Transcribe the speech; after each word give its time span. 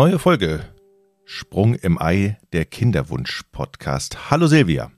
Neue 0.00 0.18
Folge. 0.18 0.64
Sprung 1.24 1.74
im 1.74 2.00
Ei, 2.00 2.38
der 2.52 2.64
Kinderwunsch-Podcast. 2.64 4.30
Hallo 4.30 4.46
Silvia. 4.46 4.90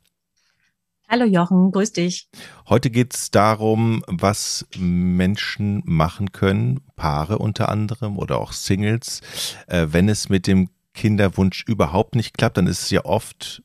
Hallo 1.08 1.24
Jochen, 1.24 1.72
grüß 1.72 1.92
dich. 1.92 2.28
Heute 2.68 2.88
geht 2.88 3.14
es 3.14 3.30
darum, 3.30 4.04
was 4.06 4.66
Menschen 4.78 5.82
machen 5.84 6.32
können, 6.32 6.80
Paare 6.96 7.38
unter 7.38 7.68
anderem 7.68 8.18
oder 8.18 8.38
auch 8.38 8.52
Singles, 8.52 9.20
äh, 9.66 9.88
wenn 9.90 10.08
es 10.08 10.28
mit 10.28 10.46
dem 10.46 10.70
Kinderwunsch 10.94 11.64
überhaupt 11.66 12.14
nicht 12.14 12.38
klappt, 12.38 12.56
dann 12.56 12.66
ist 12.66 12.82
es 12.82 12.90
ja 12.90 13.04
oft 13.04 13.62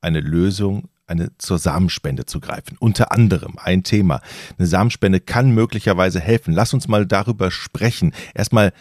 eine 0.00 0.20
Lösung, 0.20 0.88
eine 1.06 1.36
zur 1.38 1.58
Samenspende 1.58 2.26
zu 2.26 2.40
greifen. 2.40 2.76
Unter 2.78 3.12
anderem 3.12 3.56
ein 3.58 3.82
Thema. 3.82 4.20
Eine 4.58 4.66
Samenspende 4.66 5.20
kann 5.20 5.50
möglicherweise 5.50 6.20
helfen. 6.20 6.52
Lass 6.52 6.74
uns 6.74 6.88
mal 6.88 7.06
darüber 7.06 7.50
sprechen. 7.50 8.12
Erstmal 8.34 8.72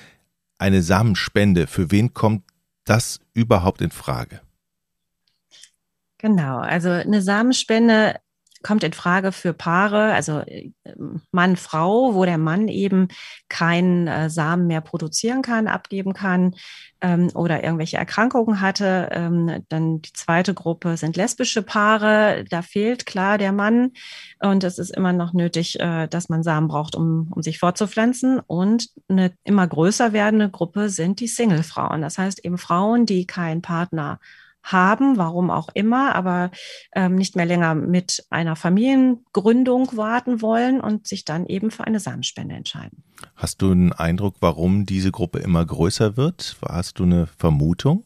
eine 0.58 0.82
Samenspende. 0.82 1.68
Für 1.68 1.92
wen 1.92 2.14
kommt 2.14 2.44
das 2.84 3.20
überhaupt 3.34 3.82
in 3.82 3.92
Frage? 3.92 4.42
Genau, 6.18 6.58
also 6.58 6.90
eine 6.90 7.22
Samenspende 7.22 8.16
kommt 8.64 8.84
in 8.84 8.94
Frage 8.94 9.32
für 9.32 9.54
Paare, 9.54 10.14
also 10.14 10.40
äh, 10.40 10.72
Mann, 11.32 11.56
Frau, 11.56 12.14
wo 12.14 12.26
der 12.26 12.38
Mann 12.38 12.68
eben 12.68 13.08
keinen 13.50 14.08
äh, 14.08 14.30
Samen 14.30 14.68
mehr 14.68 14.82
produzieren 14.82 15.42
kann, 15.42 15.68
abgeben 15.68 16.14
kann 16.14 16.56
ähm, 17.02 17.30
oder 17.34 17.64
irgendwelche 17.64 17.98
Erkrankungen 17.98 18.62
hatte. 18.62 19.10
Ähm, 19.12 19.64
dann 19.70 20.02
die 20.02 20.14
zweite 20.14 20.54
Gruppe 20.54 20.98
sind 20.98 21.18
lesbische 21.18 21.62
Paare. 21.62 22.46
Da 22.50 22.62
fehlt 22.62 23.06
klar 23.06 23.38
der 23.38 23.52
Mann 23.52 23.92
und 24.40 24.64
es 24.64 24.80
ist 24.80 24.96
immer 24.96 25.14
noch 25.14 25.34
nötig, 25.34 25.80
äh, 25.80 26.08
dass 26.08 26.30
man 26.30 26.44
Samen 26.44 26.68
braucht, 26.68 26.96
um, 26.96 27.32
um 27.34 27.42
sich 27.42 27.60
fortzupflanzen. 27.60 28.40
Und 28.40 28.90
eine 29.08 29.34
immer 29.44 29.68
größer 29.68 30.14
werdende 30.14 30.50
Gruppe 30.50 30.90
sind 30.90 31.20
die 31.20 31.28
Single-Frauen. 31.28 32.02
Das 32.02 32.18
heißt 32.18 32.44
eben 32.44 32.58
Frauen, 32.58 33.06
die 33.06 33.26
keinen 33.26 33.62
Partner 33.62 34.08
haben, 34.08 34.20
warum 35.18 35.50
auch 35.50 35.70
immer, 35.74 36.16
aber 36.16 36.52
ähm, 36.94 37.16
nicht 37.16 37.36
mehr 37.36 37.46
länger 37.46 37.76
mit 37.76 38.26
einer 38.30 38.56
Familiengründung 38.56 39.96
warten 39.96 40.42
wollen 40.42 40.82
und 40.82 41.08
sich 41.08 41.26
dann 41.26 41.46
eben 41.46 41.72
für 41.72 41.86
eine 41.86 42.00
Samenspende 42.00 42.56
entscheiden. 42.56 43.04
Hast 43.36 43.62
du 43.62 43.72
einen 43.72 43.94
Eindruck, 43.94 44.36
warum 44.40 44.86
diese 44.86 45.12
Gruppe 45.12 45.40
immer 45.40 45.66
größer 45.66 46.18
wird? 46.18 46.58
Hast 46.68 47.00
du 47.00 47.04
eine 47.04 47.28
Vermutung? 47.28 48.04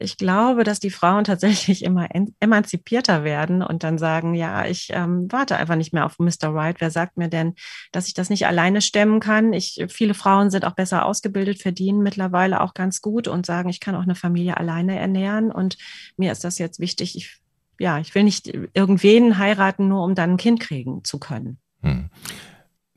Ich 0.00 0.16
glaube, 0.16 0.62
dass 0.62 0.78
die 0.78 0.90
Frauen 0.90 1.24
tatsächlich 1.24 1.84
immer 1.84 2.08
emanzipierter 2.40 3.24
werden 3.24 3.62
und 3.62 3.82
dann 3.82 3.98
sagen, 3.98 4.34
ja, 4.34 4.64
ich 4.64 4.88
ähm, 4.92 5.26
warte 5.30 5.56
einfach 5.56 5.74
nicht 5.74 5.92
mehr 5.92 6.06
auf 6.06 6.18
Mr. 6.18 6.54
Right. 6.54 6.80
Wer 6.80 6.90
sagt 6.90 7.16
mir 7.16 7.28
denn, 7.28 7.54
dass 7.90 8.06
ich 8.06 8.14
das 8.14 8.30
nicht 8.30 8.46
alleine 8.46 8.80
stemmen 8.80 9.18
kann? 9.18 9.52
Ich, 9.52 9.84
viele 9.88 10.14
Frauen 10.14 10.50
sind 10.50 10.64
auch 10.64 10.74
besser 10.74 11.04
ausgebildet, 11.04 11.60
verdienen 11.60 12.02
mittlerweile 12.02 12.60
auch 12.60 12.74
ganz 12.74 13.00
gut 13.00 13.26
und 13.26 13.44
sagen, 13.44 13.68
ich 13.68 13.80
kann 13.80 13.96
auch 13.96 14.02
eine 14.02 14.14
Familie 14.14 14.56
alleine 14.56 14.98
ernähren 14.98 15.50
und 15.50 15.76
mir 16.16 16.30
ist 16.30 16.44
das 16.44 16.58
jetzt 16.58 16.78
wichtig. 16.78 17.16
Ich, 17.16 17.38
ja, 17.80 17.98
ich 17.98 18.14
will 18.14 18.22
nicht 18.22 18.46
irgendwen 18.74 19.38
heiraten, 19.38 19.88
nur 19.88 20.04
um 20.04 20.14
dann 20.14 20.32
ein 20.32 20.36
Kind 20.36 20.60
kriegen 20.60 21.02
zu 21.02 21.18
können. 21.18 21.58
Hm. 21.82 22.10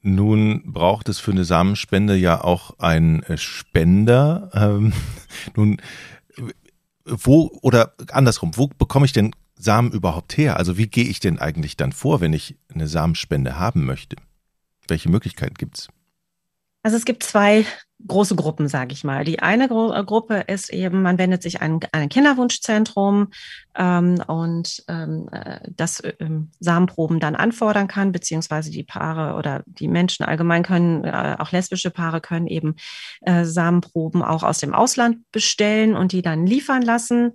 Nun 0.03 0.73
braucht 0.73 1.09
es 1.09 1.19
für 1.19 1.31
eine 1.31 1.45
Samenspende 1.45 2.15
ja 2.15 2.43
auch 2.43 2.79
einen 2.79 3.21
äh, 3.23 3.37
Spender. 3.37 4.49
Ähm, 4.53 4.93
nun 5.55 5.77
wo 7.05 7.51
oder 7.61 7.93
andersrum, 8.11 8.55
wo 8.55 8.67
bekomme 8.67 9.05
ich 9.05 9.13
denn 9.13 9.35
Samen 9.55 9.91
überhaupt 9.91 10.37
her? 10.37 10.57
Also 10.57 10.77
wie 10.77 10.87
gehe 10.87 11.05
ich 11.05 11.19
denn 11.19 11.39
eigentlich 11.39 11.77
dann 11.77 11.91
vor, 11.91 12.21
wenn 12.21 12.33
ich 12.33 12.57
eine 12.73 12.87
Samenspende 12.87 13.59
haben 13.59 13.85
möchte? 13.85 14.15
Welche 14.87 15.09
Möglichkeiten 15.09 15.53
gibt 15.55 15.77
es? 15.77 15.87
Also 16.83 16.97
es 16.97 17.05
gibt 17.05 17.23
zwei 17.23 17.65
große 18.07 18.35
Gruppen, 18.35 18.67
sage 18.67 18.93
ich 18.93 19.03
mal. 19.03 19.23
Die 19.23 19.39
eine 19.39 19.67
Gru 19.67 19.91
äh, 19.91 20.03
Gruppe 20.03 20.43
ist 20.47 20.71
eben, 20.71 21.01
man 21.01 21.17
wendet 21.17 21.41
sich 21.41 21.61
an, 21.61 21.79
ein 21.91 22.09
Kinderwunschzentrum 22.09 23.29
ähm, 23.75 24.23
und 24.27 24.83
ähm, 24.87 25.29
äh, 25.31 25.59
das 25.75 26.01
ähm, 26.19 26.49
Samenproben 26.59 27.19
dann 27.19 27.35
anfordern 27.35 27.87
kann, 27.87 28.11
beziehungsweise 28.11 28.71
die 28.71 28.83
Paare 28.83 29.37
oder 29.37 29.63
die 29.65 29.87
Menschen 29.87 30.25
allgemein 30.25 30.63
können, 30.63 31.03
äh, 31.03 31.35
auch 31.39 31.51
lesbische 31.51 31.91
Paare 31.91 32.21
können 32.21 32.47
eben 32.47 32.75
äh, 33.21 33.45
Samenproben 33.45 34.21
auch 34.21 34.43
aus 34.43 34.59
dem 34.59 34.73
Ausland 34.73 35.19
bestellen 35.31 35.95
und 35.95 36.11
die 36.11 36.21
dann 36.21 36.45
liefern 36.45 36.81
lassen. 36.81 37.33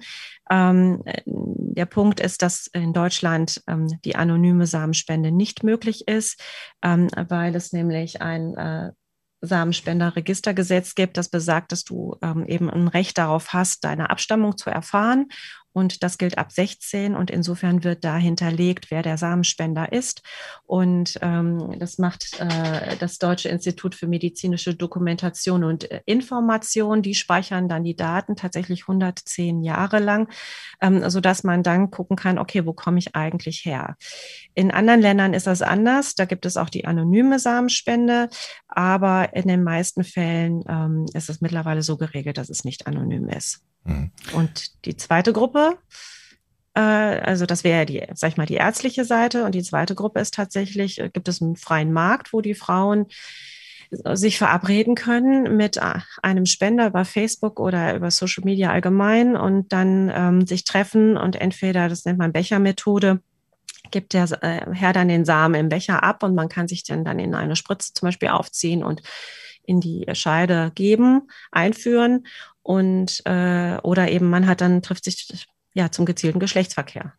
Ähm, 0.51 1.03
der 1.27 1.87
Punkt 1.87 2.21
ist, 2.21 2.43
dass 2.43 2.69
in 2.69 2.93
Deutschland 2.93 3.63
ähm, 3.67 3.99
die 4.05 4.17
anonyme 4.17 4.67
Samenspende 4.67 5.33
nicht 5.33 5.65
möglich 5.65 6.07
ist, 6.07 6.41
ähm, 6.83 7.09
weil 7.29 7.55
es 7.57 7.73
nämlich 7.73 8.23
ein 8.23 8.55
äh, 8.55 8.93
Samenspenderregistergesetz 9.41 10.95
gibt, 10.95 11.17
das 11.17 11.29
besagt, 11.29 11.73
dass 11.73 11.85
du 11.85 12.17
ähm, 12.23 12.45
eben 12.47 12.71
ein 12.71 12.89
Recht 12.89 13.19
darauf 13.19 13.53
hast, 13.53 13.85
deine 13.85 14.11
Abstammung 14.11 14.57
zu 14.57 14.71
erfahren 14.71 15.27
und 15.77 16.03
das 16.03 16.17
gilt 16.17 16.39
ab 16.39 16.53
16 16.53 17.15
und 17.15 17.31
insofern 17.31 17.85
wird 17.85 18.03
da 18.03 18.17
hinterlegt, 18.17 18.91
wer 18.91 19.03
der 19.03 19.19
Samenspender 19.19 19.93
ist. 19.93 20.23
Und 20.65 21.19
ähm, 21.21 21.79
das 21.79 21.99
macht 21.99 22.41
äh, 22.41 22.97
das 22.97 23.19
Deutsche 23.19 23.51
Institut 23.51 23.95
für 23.95 24.07
medizinische 24.07 24.75
Dokumentation 24.75 25.65
und 25.65 25.91
äh, 25.91 26.01
Information. 26.07 27.03
Die 27.03 27.15
speichern 27.15 27.69
dann 27.69 27.85
die 27.85 27.95
Daten 27.95 28.37
tatsächlich 28.37 28.85
110 28.85 29.63
Jahre 29.63 29.99
lang, 29.99 30.31
ähm, 30.81 31.11
sodass 31.11 31.45
man 31.45 31.63
dann 31.63 31.91
gucken 31.91 32.17
kann, 32.17 32.39
okay, 32.39 32.65
wo 32.65 32.73
komme 32.73 32.99
ich 32.99 33.15
eigentlich 33.15 33.67
her? 33.67 33.97
In 34.55 34.71
anderen 34.71 35.03
Ländern 35.03 35.35
ist 35.35 35.47
das 35.47 35.61
anders. 35.61 36.15
Da 36.15 36.25
gibt 36.25 36.47
es 36.47 36.57
auch 36.57 36.71
die 36.71 36.87
anonyme 36.87 37.39
Samenspende, 37.39 38.31
aber 38.67 39.37
in 39.37 39.47
den 39.47 39.63
meisten 39.63 40.05
Fällen 40.05 40.65
ähm, 40.67 41.05
ist 41.13 41.29
es 41.29 41.43
mittlerweile 41.43 41.83
so 41.83 41.99
geregelt, 41.99 42.39
dass 42.39 42.49
es 42.49 42.65
nicht 42.65 42.87
anonym 42.87 43.29
ist. 43.29 43.61
Mhm. 43.87 44.11
Und 44.35 44.85
die 44.85 44.97
zweite 44.97 45.33
Gruppe, 45.33 45.66
äh, 46.75 46.81
also 46.81 47.47
das 47.47 47.65
wäre 47.65 47.87
die, 47.87 48.03
sag 48.15 48.31
ich 48.31 48.37
mal, 48.37 48.47
die 48.47 48.55
ärztliche 48.55 49.05
Seite. 49.05 49.45
Und 49.45 49.55
die 49.55 49.63
zweite 49.63 49.95
Gruppe 49.95 50.21
ist 50.21 50.35
tatsächlich, 50.35 51.01
äh, 51.01 51.11
gibt 51.13 51.29
es 51.29 51.41
einen 51.41 51.57
freien 51.57 51.93
Markt, 51.93 52.33
wo 52.33 52.41
die 52.41 52.55
Frauen 52.55 53.07
sich 53.91 54.39
verabreden 54.39 54.95
können 54.95 55.57
mit 55.57 55.77
äh, 55.77 56.01
einem 56.23 56.47
Spender 56.47 56.89
über 56.89 57.05
Facebook 57.05 57.61
oder 57.61 57.95
über 57.95 58.11
Social 58.11 58.45
Media 58.45 58.71
allgemein 58.71 59.37
und 59.37 59.73
dann 59.73 60.11
ähm, 60.15 60.47
sich 60.47 60.65
treffen 60.65 61.17
und 61.17 61.37
entweder, 61.37 61.89
das 61.89 62.05
nennt 62.05 62.19
man 62.19 62.33
Bechermethode, 62.33 63.21
gibt 63.91 64.13
der 64.13 64.25
äh, 64.43 64.67
Herr 64.73 64.93
dann 64.93 65.09
den 65.09 65.25
Samen 65.25 65.55
im 65.55 65.69
Becher 65.69 66.03
ab 66.03 66.23
und 66.23 66.35
man 66.35 66.49
kann 66.49 66.69
sich 66.69 66.83
dann, 66.83 67.05
dann 67.05 67.19
in 67.19 67.35
eine 67.35 67.57
Spritze 67.57 67.95
zum 67.95 68.07
Beispiel 68.07 68.29
aufziehen 68.29 68.83
und 68.83 69.03
in 69.65 69.81
die 69.81 70.07
Scheide 70.13 70.73
geben, 70.75 71.29
einführen 71.53 72.27
und 72.63 73.23
äh, 73.25 73.79
oder 73.83 74.11
eben 74.11 74.29
man 74.29 74.47
hat 74.47 74.61
dann 74.61 74.83
trifft 74.83 75.05
sich 75.05 75.47
ja 75.77 75.93
zum 75.93 76.07
gezielten 76.07 76.41
Geschlechtsverkehr. 76.41 77.13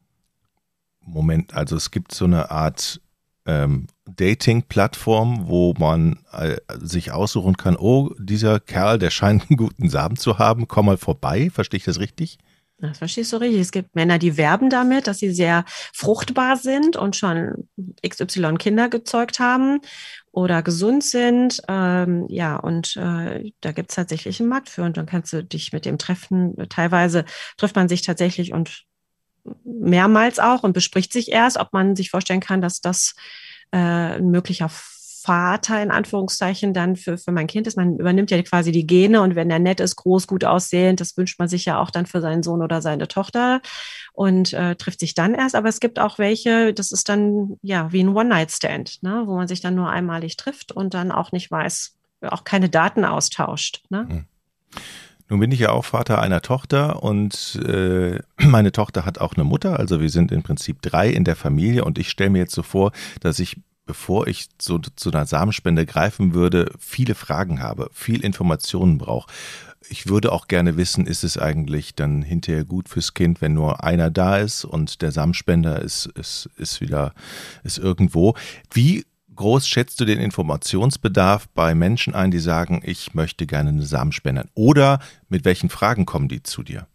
Moment, 1.02 1.54
also 1.54 1.76
es 1.78 1.92
gibt 1.92 2.14
so 2.14 2.26
eine 2.26 2.52
Art 2.52 3.00
ähm, 3.46 3.88
Dating-Plattform, 4.06 5.48
wo 5.48 5.74
man 5.78 6.20
äh, 6.32 6.58
sich 6.80 7.12
aussuchen 7.12 7.56
kann, 7.56 7.78
oh, 7.78 8.14
dieser 8.18 8.60
Kerl, 8.60 8.98
der 9.00 9.12
scheint 9.12 9.50
einen 9.50 9.58
guten 9.58 9.90
Samen 9.90 10.18
zu 10.18 10.38
haben, 10.38 10.68
komm 10.68 10.88
mal 10.88 10.98
vorbei, 10.98 11.50
verstehe 11.50 11.78
ich 11.78 11.86
das 11.86 12.00
richtig? 12.00 12.40
Das 12.80 13.00
verstehst 13.00 13.34
du 13.34 13.38
richtig. 13.38 13.62
Es 13.62 13.72
gibt 13.72 13.96
Männer, 13.96 14.20
die 14.20 14.38
werben 14.38 14.70
damit, 14.70 15.08
dass 15.08 15.18
sie 15.18 15.32
sehr 15.32 15.66
fruchtbar 15.68 16.58
sind 16.58 16.96
und 16.96 17.16
schon 17.16 17.68
XY 18.08 18.56
Kinder 18.60 18.88
gezeugt 18.88 19.40
haben 19.40 19.80
oder 20.32 20.62
gesund 20.62 21.04
sind. 21.04 21.60
Ähm, 21.68 22.28
ja, 22.30 22.56
und 22.56 22.96
äh, 22.96 23.52
da 23.62 23.72
gibt 23.72 23.90
es 23.90 23.96
tatsächlich 23.96 24.40
einen 24.40 24.50
Markt 24.50 24.70
für 24.70 24.84
und 24.84 24.96
dann 24.96 25.08
kannst 25.08 25.34
du 25.34 25.44
dich 25.44 25.74
mit 25.74 25.86
dem 25.86 25.98
treffen. 25.98 26.56
Teilweise 26.70 27.26
trifft 27.58 27.76
man 27.76 27.90
sich 27.90 28.04
tatsächlich 28.04 28.54
und 28.54 28.84
mehrmals 29.64 30.38
auch 30.38 30.62
und 30.62 30.74
bespricht 30.74 31.12
sich 31.12 31.32
erst, 31.32 31.58
ob 31.58 31.74
man 31.74 31.96
sich 31.96 32.12
vorstellen 32.12 32.42
kann, 32.42 32.62
dass 32.62 32.82
das 32.82 33.16
äh, 33.72 33.78
ein 33.78 34.30
möglicher 34.30 34.70
Vater 35.28 35.84
in 35.84 35.92
Anführungszeichen 35.92 36.74
dann 36.74 36.96
für, 36.96 37.18
für 37.18 37.34
mein 37.34 37.48
Kind 37.48 37.68
ist. 37.68 37.76
Man 37.76 37.98
übernimmt 37.98 38.32
ja 38.32 38.42
quasi 38.44 38.72
die 38.72 38.88
Gene 38.88 39.22
und 39.22 39.36
wenn 39.36 39.52
er 39.52 39.60
nett 39.60 39.82
ist, 39.82 39.98
groß, 39.98 40.26
gut 40.26 40.46
aussehend, 40.46 41.02
das 41.02 41.18
wünscht 41.18 41.38
man 41.38 41.50
sich 41.50 41.66
ja 41.66 41.82
auch 41.82 41.92
dann 41.92 42.06
für 42.06 42.22
seinen 42.22 42.44
Sohn 42.44 42.62
oder 42.62 42.82
seine 42.82 43.10
Tochter 43.10 43.60
und 44.14 44.54
äh, 44.54 44.78
trifft 44.78 45.02
sich 45.02 45.16
dann 45.16 45.34
erst. 45.34 45.56
Aber 45.56 45.68
es 45.68 45.82
gibt 45.82 46.00
auch 46.00 46.18
welche, 46.18 46.74
das 46.74 46.94
ist 46.94 47.10
dann 47.10 47.58
ja 47.62 47.92
wie 47.92 48.06
ein 48.06 48.16
One-Night-Stand, 48.16 49.04
ne? 49.04 49.24
wo 49.26 49.36
man 49.36 49.50
sich 49.50 49.60
dann 49.60 49.76
nur 49.76 49.90
einmalig 49.90 50.38
trifft 50.38 50.72
und 50.72 50.94
dann 50.94 51.12
auch 51.12 51.34
nicht 51.34 51.52
weiß, 51.52 51.98
auch 52.22 52.46
keine 52.46 52.70
Daten 52.70 53.04
austauscht. 53.04 53.84
Ne? 53.90 54.08
Hm. 54.08 54.26
Nun 55.28 55.42
bin 55.42 55.52
ich 55.52 55.60
ja 55.60 55.72
auch 55.72 55.84
Vater 55.84 56.22
einer 56.22 56.42
Tochter 56.42 57.04
und 57.04 57.60
äh, 57.68 58.20
meine 58.38 58.72
Tochter 58.72 59.04
hat 59.04 59.20
auch 59.20 59.34
eine 59.34 59.44
Mutter, 59.44 59.78
also 59.78 60.00
wir 60.00 60.10
sind 60.10 60.32
im 60.32 60.44
Prinzip 60.44 60.82
drei 60.82 61.10
in 61.10 61.26
der 61.26 61.36
Familie 61.36 61.84
und 61.84 62.00
ich 62.00 62.10
stelle 62.10 62.30
mir 62.30 62.40
jetzt 62.40 62.56
so 62.56 62.64
vor, 62.64 62.94
dass 63.20 63.40
ich 63.40 63.58
bevor 63.88 64.28
ich 64.28 64.50
zu, 64.60 64.80
zu 64.80 65.10
einer 65.10 65.26
Samenspende 65.26 65.86
greifen 65.86 66.34
würde, 66.34 66.72
viele 66.78 67.16
Fragen 67.16 67.62
habe, 67.62 67.90
viel 67.94 68.24
Informationen 68.24 69.00
brauche. 69.00 69.32
ich 69.90 70.08
würde 70.08 70.32
auch 70.32 70.48
gerne 70.48 70.78
wissen, 70.78 71.08
ist 71.08 71.24
es 71.24 71.38
eigentlich 71.38 71.96
dann 71.96 72.22
hinterher 72.22 72.66
gut 72.66 72.90
fürs 72.90 73.14
Kind, 73.14 73.42
wenn 73.42 73.54
nur 73.54 73.84
einer 73.84 74.12
da 74.12 74.38
ist 74.38 74.66
und 74.66 75.02
der 75.02 75.12
Samenspender 75.12 75.82
ist, 75.82 76.06
ist, 76.06 76.50
ist 76.58 76.82
wieder, 76.82 77.14
ist 77.64 77.78
irgendwo. 77.78 78.36
Wie 78.72 79.06
groß 79.36 79.68
schätzt 79.68 80.00
du 80.00 80.06
den 80.06 80.20
Informationsbedarf 80.20 81.48
bei 81.50 81.74
Menschen 81.74 82.14
ein, 82.14 82.32
die 82.32 82.40
sagen, 82.40 82.82
ich 82.84 83.14
möchte 83.14 83.48
gerne 83.48 83.70
eine 83.70 83.86
Samenspender? 83.86 84.46
Oder 84.54 85.00
mit 85.30 85.46
welchen 85.46 85.70
Fragen 85.70 86.06
kommen 86.06 86.28
die 86.28 86.44
zu 86.44 86.64
dir? 86.64 86.88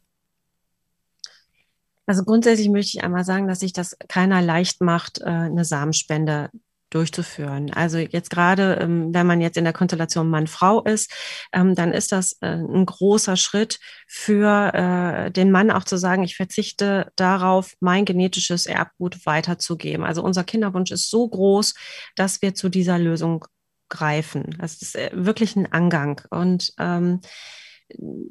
Also 2.07 2.25
grundsätzlich 2.25 2.69
möchte 2.69 2.99
ich 2.99 3.05
einmal 3.05 3.25
sagen, 3.25 3.47
dass 3.47 3.61
sich 3.61 3.73
das 3.73 3.97
keiner 4.09 4.43
leicht 4.43 4.81
macht, 4.81 5.21
äh, 5.21 5.25
eine 5.25 5.65
Samenspende 5.65 6.51
durchzuführen. 6.95 7.73
Also 7.73 7.99
jetzt 7.99 8.31
gerade, 8.31 8.79
ähm, 8.81 9.13
wenn 9.13 9.27
man 9.27 9.41
jetzt 9.41 9.57
in 9.57 9.65
der 9.65 9.73
Konstellation 9.73 10.29
Mann-Frau 10.29 10.83
ist, 10.83 11.13
ähm, 11.53 11.75
dann 11.75 11.93
ist 11.93 12.13
das 12.13 12.33
äh, 12.41 12.49
ein 12.49 12.87
großer 12.87 13.37
Schritt 13.37 13.81
für 14.07 14.73
äh, 14.75 15.31
den 15.31 15.51
Mann 15.51 15.71
auch 15.71 15.85
zu 15.85 15.97
sagen, 15.97 16.23
ich 16.23 16.37
verzichte 16.37 17.11
darauf, 17.17 17.75
mein 17.81 18.05
genetisches 18.05 18.67
Erbgut 18.67 19.25
weiterzugeben. 19.27 20.05
Also 20.05 20.23
unser 20.23 20.45
Kinderwunsch 20.45 20.91
ist 20.91 21.11
so 21.11 21.29
groß, 21.29 21.75
dass 22.17 22.43
wir 22.43 22.55
zu 22.55 22.69
dieser 22.69 22.99
Lösung 22.99 23.45
greifen. 23.89 24.57
Das 24.59 24.81
ist 24.81 24.97
wirklich 25.13 25.55
ein 25.57 25.71
Angang. 25.71 26.23
Und 26.31 26.73
ähm, 26.79 27.21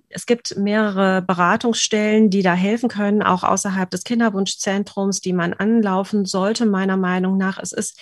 es 0.10 0.26
gibt 0.26 0.58
mehrere 0.58 1.22
Beratungsstellen, 1.22 2.30
die 2.30 2.42
da 2.42 2.54
helfen 2.54 2.90
können, 2.90 3.22
auch 3.22 3.44
außerhalb 3.44 3.90
des 3.90 4.04
Kinderwunschzentrums, 4.04 5.22
die 5.22 5.34
man 5.34 5.54
anlaufen 5.54 6.26
sollte, 6.26 6.66
meiner 6.66 6.98
Meinung 6.98 7.38
nach. 7.38 7.60
Es 7.60 7.72
ist 7.72 8.00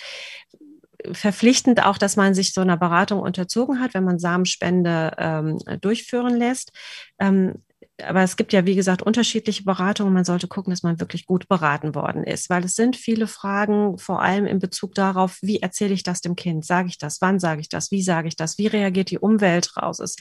verpflichtend 1.12 1.84
auch, 1.84 1.98
dass 1.98 2.16
man 2.16 2.34
sich 2.34 2.52
so 2.52 2.60
einer 2.60 2.76
Beratung 2.76 3.20
unterzogen 3.20 3.80
hat, 3.80 3.94
wenn 3.94 4.04
man 4.04 4.18
Samenspende 4.18 5.12
ähm, 5.18 5.58
durchführen 5.80 6.36
lässt. 6.36 6.72
Ähm, 7.18 7.62
aber 8.04 8.22
es 8.22 8.36
gibt 8.36 8.52
ja, 8.52 8.66
wie 8.66 8.74
gesagt, 8.74 9.02
unterschiedliche 9.02 9.64
Beratungen. 9.64 10.12
Man 10.12 10.24
sollte 10.24 10.48
gucken, 10.48 10.70
dass 10.70 10.82
man 10.82 11.00
wirklich 11.00 11.26
gut 11.26 11.48
beraten 11.48 11.94
worden 11.94 12.24
ist, 12.24 12.50
weil 12.50 12.64
es 12.64 12.74
sind 12.74 12.96
viele 12.96 13.26
Fragen, 13.26 13.98
vor 13.98 14.22
allem 14.22 14.46
in 14.46 14.58
Bezug 14.58 14.94
darauf, 14.94 15.38
wie 15.42 15.60
erzähle 15.60 15.94
ich 15.94 16.02
das 16.02 16.20
dem 16.20 16.36
Kind? 16.36 16.64
Sage 16.64 16.88
ich 16.88 16.98
das? 16.98 17.20
Wann 17.20 17.38
sage 17.38 17.60
ich 17.60 17.68
das? 17.68 17.90
Wie 17.90 18.02
sage 18.02 18.28
ich 18.28 18.36
das? 18.36 18.58
Wie 18.58 18.66
reagiert 18.66 19.10
die 19.10 19.18
Umwelt 19.18 19.76
raus? 19.76 20.00
Ist, 20.00 20.20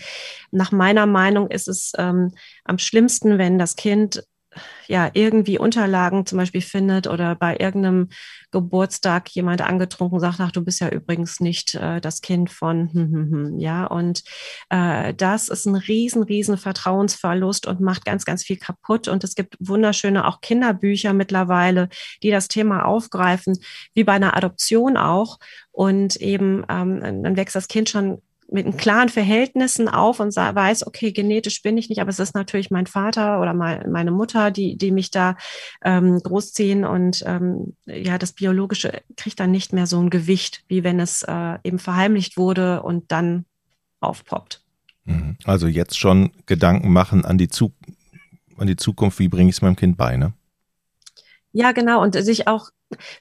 nach 0.51 0.71
meiner 0.71 1.05
Meinung 1.05 1.49
ist 1.49 1.67
es 1.67 1.91
ähm, 1.97 2.33
am 2.63 2.77
schlimmsten, 2.77 3.37
wenn 3.37 3.59
das 3.59 3.75
Kind 3.75 4.23
ja 4.87 5.09
irgendwie 5.13 5.59
Unterlagen 5.59 6.25
zum 6.25 6.37
Beispiel 6.37 6.61
findet 6.61 7.07
oder 7.07 7.35
bei 7.35 7.57
irgendeinem 7.57 8.09
Geburtstag 8.51 9.29
jemand 9.29 9.61
angetrunken 9.61 10.19
sagt, 10.19 10.39
ach, 10.39 10.51
du 10.51 10.63
bist 10.63 10.81
ja 10.81 10.89
übrigens 10.89 11.39
nicht 11.39 11.75
äh, 11.75 12.01
das 12.01 12.21
Kind 12.21 12.49
von, 12.49 12.91
hm, 12.91 13.13
hm, 13.13 13.31
hm, 13.31 13.59
ja, 13.59 13.85
und 13.85 14.23
äh, 14.69 15.13
das 15.13 15.49
ist 15.49 15.65
ein 15.65 15.75
riesen, 15.75 16.23
riesen 16.23 16.57
Vertrauensverlust 16.57 17.67
und 17.67 17.81
macht 17.81 18.05
ganz, 18.05 18.25
ganz 18.25 18.43
viel 18.43 18.57
kaputt. 18.57 19.07
Und 19.07 19.23
es 19.23 19.35
gibt 19.35 19.55
wunderschöne 19.59 20.27
auch 20.27 20.41
Kinderbücher 20.41 21.13
mittlerweile, 21.13 21.89
die 22.23 22.31
das 22.31 22.47
Thema 22.47 22.85
aufgreifen, 22.85 23.57
wie 23.93 24.03
bei 24.03 24.13
einer 24.13 24.35
Adoption 24.35 24.97
auch. 24.97 25.37
Und 25.71 26.15
eben, 26.17 26.65
ähm, 26.69 27.23
dann 27.23 27.37
wächst 27.37 27.55
das 27.55 27.67
Kind 27.67 27.89
schon 27.89 28.21
mit 28.51 28.77
klaren 28.77 29.09
Verhältnissen 29.09 29.87
auf 29.87 30.19
und 30.19 30.35
weiß, 30.35 30.87
okay, 30.87 31.11
genetisch 31.11 31.61
bin 31.61 31.77
ich 31.77 31.89
nicht, 31.89 32.01
aber 32.01 32.09
es 32.09 32.19
ist 32.19 32.35
natürlich 32.35 32.71
mein 32.71 32.87
Vater 32.87 33.39
oder 33.41 33.53
meine 33.53 34.11
Mutter, 34.11 34.51
die, 34.51 34.77
die 34.77 34.91
mich 34.91 35.11
da 35.11 35.37
ähm, 35.83 36.19
großziehen 36.19 36.83
und 36.83 37.23
ähm, 37.25 37.75
ja, 37.85 38.17
das 38.17 38.33
Biologische 38.33 39.01
kriegt 39.17 39.39
dann 39.39 39.51
nicht 39.51 39.73
mehr 39.73 39.85
so 39.85 39.99
ein 39.99 40.09
Gewicht, 40.09 40.63
wie 40.67 40.83
wenn 40.83 40.99
es 40.99 41.23
äh, 41.23 41.57
eben 41.63 41.79
verheimlicht 41.79 42.37
wurde 42.37 42.81
und 42.81 43.11
dann 43.11 43.45
aufpoppt. 43.99 44.63
Mhm. 45.05 45.37
Also 45.43 45.67
jetzt 45.67 45.97
schon 45.97 46.31
Gedanken 46.45 46.91
machen 46.91 47.25
an 47.25 47.37
die, 47.37 47.49
Zu 47.49 47.73
an 48.57 48.67
die 48.67 48.77
Zukunft, 48.77 49.19
wie 49.19 49.29
bringe 49.29 49.49
ich 49.49 49.57
es 49.57 49.61
meinem 49.61 49.75
Kind 49.75 49.97
bei, 49.97 50.17
ne? 50.17 50.33
Ja, 51.51 51.71
genau. 51.71 52.01
Und 52.01 52.13
sich 52.13 52.47
auch, 52.47 52.69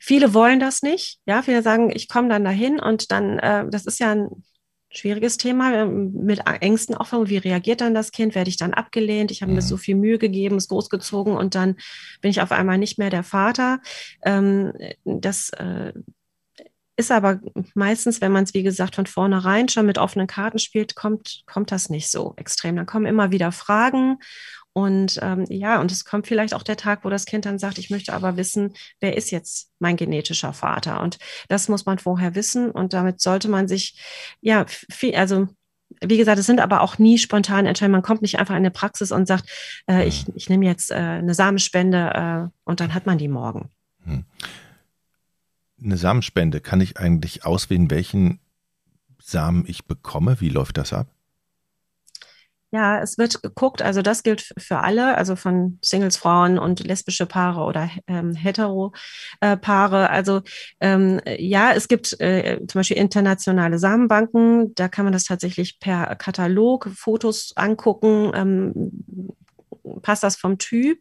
viele 0.01 0.35
wollen 0.35 0.61
das 0.61 0.83
nicht. 0.83 1.19
Ja, 1.25 1.43
viele 1.43 1.63
sagen, 1.63 1.91
ich 1.91 2.09
komme 2.09 2.29
dann 2.29 2.45
dahin 2.45 2.79
und 2.79 3.11
dann, 3.11 3.39
äh, 3.39 3.65
das 3.71 3.87
ist 3.87 4.01
ja 4.01 4.13
ein 4.13 4.45
schwieriges 4.91 5.37
Thema 5.37 5.75
ähm, 5.75 6.13
mit 6.13 6.43
Ängsten 6.61 6.95
auch. 6.95 7.13
Wie 7.13 7.37
reagiert 7.37 7.81
dann 7.81 7.95
das 7.95 8.13
Kind? 8.13 8.35
Werde 8.35 8.51
ich 8.51 8.57
dann 8.57 8.75
abgelehnt? 8.75 9.31
Ich 9.31 9.43
habe 9.43 9.53
mir 9.53 9.63
so 9.63 9.77
mhm. 9.77 9.81
viel 9.81 9.95
Mühe 9.97 10.19
gegeben, 10.19 10.57
es 10.57 10.69
großgezogen 10.69 11.37
und 11.37 11.55
dann 11.55 11.77
bin 12.21 12.31
ich 12.31 12.41
auf 12.41 12.53
einmal 12.53 12.79
nicht 12.79 12.99
mehr 12.99 13.11
der 13.11 13.25
Vater. 13.25 13.81
Ähm, 14.25 14.73
das 15.05 15.51
äh, 15.51 15.93
ist 16.99 17.13
aber 17.13 17.41
meistens, 17.75 18.21
wenn 18.21 18.33
man 18.33 18.43
es, 18.43 18.55
wie 18.55 18.65
gesagt, 18.65 18.97
von 18.97 19.07
vornherein 19.07 19.69
schon 19.69 19.87
mit 19.87 19.99
offenen 19.99 20.27
Karten 20.27 20.59
spielt, 20.59 20.97
kommt, 20.97 21.45
kommt 21.47 21.71
das 21.71 21.91
nicht 21.91 22.11
so 22.11 22.35
extrem. 22.37 22.75
Dann 22.75 22.87
kommen 22.87 23.07
immer 23.07 23.31
wieder 23.31 23.53
Fragen 23.53 24.19
und 24.79 25.19
ähm, 25.23 25.45
ja, 25.49 25.81
und 25.81 25.91
es 25.91 26.05
kommt 26.05 26.29
vielleicht 26.29 26.55
auch 26.55 26.63
der 26.63 26.77
Tag, 26.77 27.05
wo 27.05 27.11
das 27.11 27.25
Kind 27.25 27.47
dann 27.47 27.59
sagt, 27.59 27.79
ich 27.79 27.91
möchte 27.91 28.13
aber 28.13 28.37
wissen, 28.37 28.75
wer 29.01 29.17
ist 29.17 29.33
jetzt 29.33 29.73
mein 29.81 29.97
genetischer 29.97 30.53
Vater? 30.53 31.01
Und 31.01 31.19
das 31.49 31.69
muss 31.69 31.85
man 31.85 31.99
vorher 31.99 32.37
wissen 32.37 32.71
und 32.71 32.93
damit 32.93 33.21
sollte 33.21 33.49
man 33.49 33.67
sich, 33.67 34.01
ja, 34.41 34.67
viel, 34.89 35.17
also 35.17 35.49
wie 36.01 36.17
gesagt, 36.17 36.39
es 36.39 36.47
sind 36.47 36.61
aber 36.61 36.83
auch 36.83 36.99
nie 36.99 37.19
spontan 37.19 37.67
Entscheidungen. 37.67 37.95
Man 37.95 38.03
kommt 38.03 38.23
nicht 38.23 38.39
einfach 38.39 38.55
in 38.55 38.59
eine 38.59 38.71
Praxis 38.71 39.11
und 39.11 39.27
sagt, 39.27 39.51
äh, 39.89 40.07
ich, 40.07 40.29
mhm. 40.29 40.35
ich 40.37 40.49
nehme 40.49 40.67
jetzt 40.67 40.93
äh, 40.93 40.95
eine 40.95 41.35
Samenspende 41.35 42.13
äh, 42.15 42.51
und 42.63 42.79
dann 42.79 42.95
hat 42.95 43.05
man 43.05 43.19
die 43.19 43.27
morgen. 43.27 43.71
Hm. 44.05 44.27
Eine 45.83 45.97
Samenspende, 45.97 46.61
kann 46.61 46.81
ich 46.81 46.99
eigentlich 46.99 47.45
auswählen, 47.45 47.91
welchen 47.91 48.39
Samen 49.21 49.65
ich 49.67 49.87
bekomme? 49.87 50.41
Wie 50.41 50.51
läuft 50.51 50.77
das 50.77 50.93
ab? 50.93 51.09
Ja, 52.71 53.01
es 53.01 53.17
wird 53.17 53.43
geguckt, 53.43 53.81
also 53.81 54.03
das 54.03 54.23
gilt 54.23 54.53
für 54.59 54.81
alle, 54.81 55.17
also 55.17 55.37
von 55.37 55.79
Singles, 55.83 56.19
Frauen 56.19 56.59
und 56.59 56.81
lesbische 56.87 57.25
Paare 57.25 57.63
oder 57.63 57.89
ähm, 58.07 58.35
hetero 58.35 58.93
äh, 59.41 59.57
Paare. 59.57 60.11
Also 60.11 60.43
ähm, 60.81 61.19
ja, 61.39 61.73
es 61.73 61.89
gibt 61.89 62.21
äh, 62.21 62.59
zum 62.69 62.81
Beispiel 62.81 62.99
internationale 62.99 63.79
Samenbanken, 63.79 64.75
da 64.75 64.89
kann 64.89 65.07
man 65.07 65.15
das 65.15 65.25
tatsächlich 65.25 65.81
per 65.81 66.15
Katalog 66.17 66.91
Fotos 66.95 67.53
angucken. 67.57 68.33
Ähm, 68.35 69.37
passt 70.03 70.23
das 70.23 70.37
vom 70.37 70.59
Typ. 70.59 70.99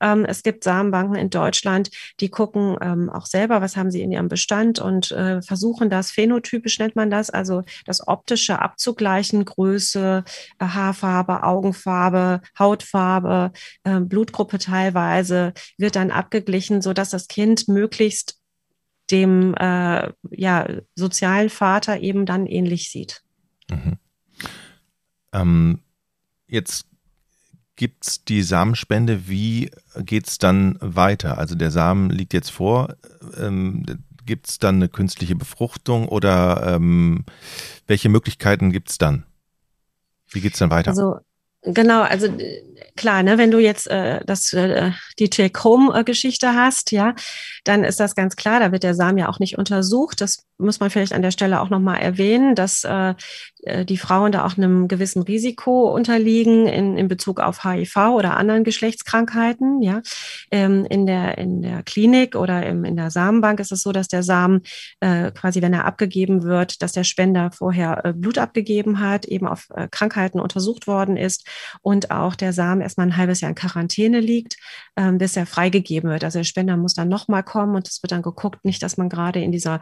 Ähm, 0.00 0.24
es 0.24 0.42
gibt 0.42 0.64
Samenbanken 0.64 1.16
in 1.16 1.30
Deutschland, 1.30 1.90
die 2.20 2.28
gucken 2.28 2.76
ähm, 2.80 3.10
auch 3.10 3.26
selber, 3.26 3.60
was 3.60 3.76
haben 3.76 3.90
sie 3.90 4.02
in 4.02 4.12
ihrem 4.12 4.28
Bestand 4.28 4.78
und 4.78 5.10
äh, 5.12 5.42
versuchen 5.42 5.90
das, 5.90 6.10
phänotypisch 6.10 6.78
nennt 6.78 6.96
man 6.96 7.10
das, 7.10 7.30
also 7.30 7.62
das 7.84 8.06
optische 8.06 8.60
abzugleichen, 8.60 9.44
Größe, 9.44 10.24
äh, 10.58 10.64
Haarfarbe, 10.64 11.42
Augenfarbe, 11.42 12.40
Hautfarbe, 12.58 13.52
äh, 13.84 14.00
Blutgruppe 14.00 14.58
teilweise, 14.58 15.52
wird 15.78 15.96
dann 15.96 16.10
abgeglichen, 16.10 16.82
so 16.82 16.92
dass 16.92 17.10
das 17.10 17.28
Kind 17.28 17.68
möglichst 17.68 18.40
dem 19.10 19.54
äh, 19.54 20.10
ja, 20.30 20.68
sozialen 20.94 21.50
Vater 21.50 22.00
eben 22.00 22.26
dann 22.26 22.46
ähnlich 22.46 22.90
sieht. 22.90 23.22
Mhm. 23.70 23.98
Ähm, 25.32 25.80
jetzt 26.48 26.86
gibt 27.76 28.06
es 28.06 28.24
die 28.24 28.42
Samenspende, 28.42 29.28
wie 29.28 29.70
geht 29.98 30.26
es 30.26 30.38
dann 30.38 30.78
weiter? 30.80 31.38
Also 31.38 31.54
der 31.54 31.70
Samen 31.70 32.10
liegt 32.10 32.32
jetzt 32.32 32.50
vor, 32.50 32.96
ähm, 33.38 33.84
gibt 34.24 34.48
es 34.48 34.58
dann 34.58 34.76
eine 34.76 34.88
künstliche 34.88 35.36
Befruchtung 35.36 36.08
oder 36.08 36.74
ähm, 36.74 37.24
welche 37.86 38.08
Möglichkeiten 38.08 38.72
gibt 38.72 38.90
es 38.90 38.98
dann? 38.98 39.24
Wie 40.30 40.40
geht 40.40 40.54
es 40.54 40.58
dann 40.58 40.70
weiter? 40.70 40.90
Also 40.90 41.18
genau, 41.62 42.02
also 42.02 42.28
klar, 42.96 43.22
ne, 43.22 43.38
wenn 43.38 43.50
du 43.50 43.58
jetzt 43.58 43.88
äh, 43.88 44.20
das 44.26 44.52
äh, 44.52 44.90
die 45.18 45.30
Take-Home-Geschichte 45.30 46.54
hast, 46.54 46.90
ja, 46.92 47.14
dann 47.64 47.84
ist 47.84 48.00
das 48.00 48.14
ganz 48.14 48.36
klar, 48.36 48.58
da 48.58 48.72
wird 48.72 48.82
der 48.82 48.94
Samen 48.94 49.18
ja 49.18 49.28
auch 49.28 49.38
nicht 49.38 49.58
untersucht. 49.58 50.20
Das 50.20 50.45
muss 50.58 50.80
man 50.80 50.90
vielleicht 50.90 51.12
an 51.12 51.22
der 51.22 51.30
Stelle 51.30 51.60
auch 51.60 51.70
nochmal 51.70 52.00
erwähnen, 52.00 52.54
dass 52.54 52.84
äh, 52.84 53.14
äh, 53.66 53.84
die 53.84 53.98
Frauen 53.98 54.32
da 54.32 54.46
auch 54.46 54.56
einem 54.56 54.88
gewissen 54.88 55.22
Risiko 55.22 55.94
unterliegen 55.94 56.66
in, 56.66 56.96
in 56.96 57.08
Bezug 57.08 57.40
auf 57.40 57.64
HIV 57.64 57.96
oder 58.14 58.36
anderen 58.36 58.64
Geschlechtskrankheiten. 58.64 59.82
Ja, 59.82 60.00
ähm, 60.50 60.86
in 60.88 61.06
der 61.06 61.38
in 61.38 61.62
der 61.62 61.82
Klinik 61.82 62.36
oder 62.36 62.64
im, 62.64 62.84
in 62.84 62.96
der 62.96 63.10
Samenbank 63.10 63.60
ist 63.60 63.72
es 63.72 63.82
so, 63.82 63.92
dass 63.92 64.08
der 64.08 64.22
Samen 64.22 64.62
äh, 65.00 65.30
quasi, 65.32 65.60
wenn 65.62 65.74
er 65.74 65.84
abgegeben 65.84 66.42
wird, 66.42 66.82
dass 66.82 66.92
der 66.92 67.04
Spender 67.04 67.50
vorher 67.50 68.04
äh, 68.04 68.12
Blut 68.12 68.38
abgegeben 68.38 69.00
hat, 69.00 69.26
eben 69.26 69.46
auf 69.46 69.68
äh, 69.74 69.88
Krankheiten 69.90 70.40
untersucht 70.40 70.86
worden 70.86 71.16
ist 71.16 71.46
und 71.82 72.10
auch 72.10 72.34
der 72.34 72.52
Samen 72.52 72.80
erstmal 72.80 73.08
ein 73.08 73.16
halbes 73.16 73.40
Jahr 73.40 73.50
in 73.50 73.54
Quarantäne 73.54 74.20
liegt, 74.20 74.56
ähm, 74.96 75.18
bis 75.18 75.36
er 75.36 75.46
freigegeben 75.46 76.10
wird. 76.10 76.24
Also 76.24 76.38
der 76.38 76.44
Spender 76.44 76.76
muss 76.76 76.94
dann 76.94 77.08
nochmal 77.08 77.42
kommen 77.42 77.74
und 77.74 77.88
es 77.88 78.02
wird 78.02 78.12
dann 78.12 78.22
geguckt, 78.22 78.64
nicht, 78.64 78.82
dass 78.82 78.96
man 78.96 79.08
gerade 79.08 79.40
in 79.40 79.52
dieser 79.52 79.80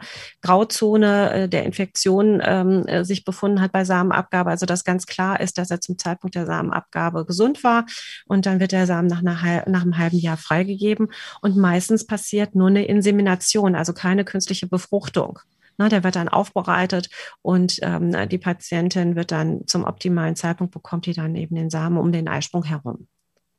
Grauzone 0.65 1.31
äh, 1.31 1.49
der 1.49 1.65
Infektion 1.65 2.41
ähm, 2.43 2.85
äh, 2.87 3.05
sich 3.05 3.23
befunden 3.23 3.61
hat 3.61 3.71
bei 3.71 3.85
Samenabgabe. 3.85 4.49
Also 4.49 4.65
dass 4.65 4.83
ganz 4.83 5.05
klar 5.05 5.39
ist, 5.39 5.57
dass 5.57 5.71
er 5.71 5.81
zum 5.81 5.97
Zeitpunkt 5.97 6.35
der 6.35 6.45
Samenabgabe 6.45 7.25
gesund 7.25 7.63
war 7.63 7.85
und 8.25 8.45
dann 8.45 8.59
wird 8.59 8.71
der 8.71 8.87
Samen 8.87 9.07
nach, 9.07 9.21
einer, 9.21 9.63
nach 9.67 9.83
einem 9.83 9.97
halben 9.97 10.17
Jahr 10.17 10.37
freigegeben 10.37 11.09
und 11.41 11.55
meistens 11.55 12.05
passiert 12.07 12.55
nur 12.55 12.67
eine 12.67 12.85
Insemination, 12.85 13.75
also 13.75 13.93
keine 13.93 14.25
künstliche 14.25 14.67
Befruchtung. 14.67 15.39
Na, 15.77 15.89
der 15.89 16.03
wird 16.05 16.15
dann 16.15 16.29
aufbereitet 16.29 17.09
und 17.41 17.79
ähm, 17.81 18.29
die 18.29 18.37
Patientin 18.37 19.15
wird 19.17 19.31
dann 19.31 19.67
zum 19.67 19.83
optimalen 19.83 20.37
Zeitpunkt 20.37 20.73
bekommt 20.73 21.05
die 21.05 21.13
dann 21.13 21.35
eben 21.35 21.55
den 21.55 21.69
Samen 21.69 21.97
um 21.97 22.11
den 22.13 22.29
Eisprung 22.29 22.63
herum. 22.63 23.07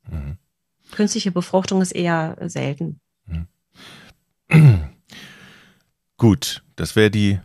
Mhm. 0.09 0.39
Künstliche 0.93 1.31
Befruchtung 1.31 1.83
ist 1.83 1.93
eher 1.93 2.37
selten. 2.41 3.01
Mhm. 4.49 4.96
Gut, 6.19 6.63
das 6.77 6.97
wäre 6.97 7.11
die 7.11 7.41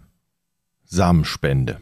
Samenspende. 0.85 1.81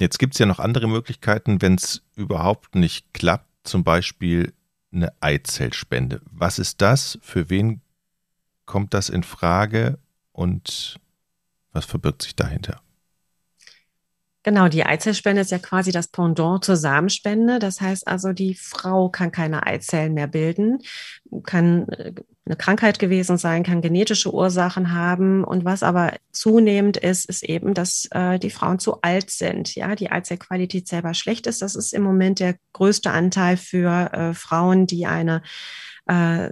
Jetzt 0.00 0.18
gibt 0.18 0.34
es 0.34 0.38
ja 0.38 0.46
noch 0.46 0.58
andere 0.58 0.88
Möglichkeiten, 0.88 1.62
wenn 1.62 1.74
es 1.74 2.02
überhaupt 2.16 2.74
nicht 2.74 3.12
klappt, 3.14 3.46
zum 3.64 3.84
Beispiel 3.84 4.52
eine 4.92 5.12
Eizellspende. 5.20 6.20
Was 6.30 6.58
ist 6.58 6.80
das? 6.80 7.18
Für 7.22 7.50
wen 7.50 7.82
kommt 8.64 8.94
das 8.94 9.08
in 9.08 9.22
Frage 9.22 9.98
und 10.32 10.98
was 11.72 11.84
verbirgt 11.84 12.22
sich 12.22 12.34
dahinter? 12.34 12.80
Genau, 14.48 14.68
die 14.68 14.86
Eizellspende 14.86 15.42
ist 15.42 15.50
ja 15.50 15.58
quasi 15.58 15.92
das 15.92 16.08
Pendant 16.08 16.64
zur 16.64 16.76
Samenspende. 16.76 17.58
Das 17.58 17.82
heißt 17.82 18.08
also, 18.08 18.32
die 18.32 18.54
Frau 18.54 19.10
kann 19.10 19.30
keine 19.30 19.66
Eizellen 19.66 20.14
mehr 20.14 20.26
bilden, 20.26 20.78
kann 21.44 21.86
äh, 21.90 22.14
eine 22.46 22.56
Krankheit 22.56 22.98
gewesen 22.98 23.36
sein, 23.36 23.62
kann 23.62 23.82
genetische 23.82 24.32
Ursachen 24.32 24.94
haben. 24.94 25.44
Und 25.44 25.66
was 25.66 25.82
aber 25.82 26.14
zunehmend 26.32 26.96
ist, 26.96 27.28
ist 27.28 27.42
eben, 27.42 27.74
dass 27.74 28.08
äh, 28.10 28.38
die 28.38 28.48
Frauen 28.48 28.78
zu 28.78 29.02
alt 29.02 29.30
sind. 29.30 29.74
Ja, 29.74 29.94
die 29.94 30.10
Eizellqualität 30.10 30.88
selber 30.88 31.12
schlecht 31.12 31.46
ist. 31.46 31.60
Das 31.60 31.74
ist 31.74 31.92
im 31.92 32.02
Moment 32.02 32.40
der 32.40 32.54
größte 32.72 33.10
Anteil 33.10 33.58
für 33.58 34.10
äh, 34.14 34.32
Frauen, 34.32 34.86
die 34.86 35.04
eine 35.04 35.42
äh, 36.08 36.50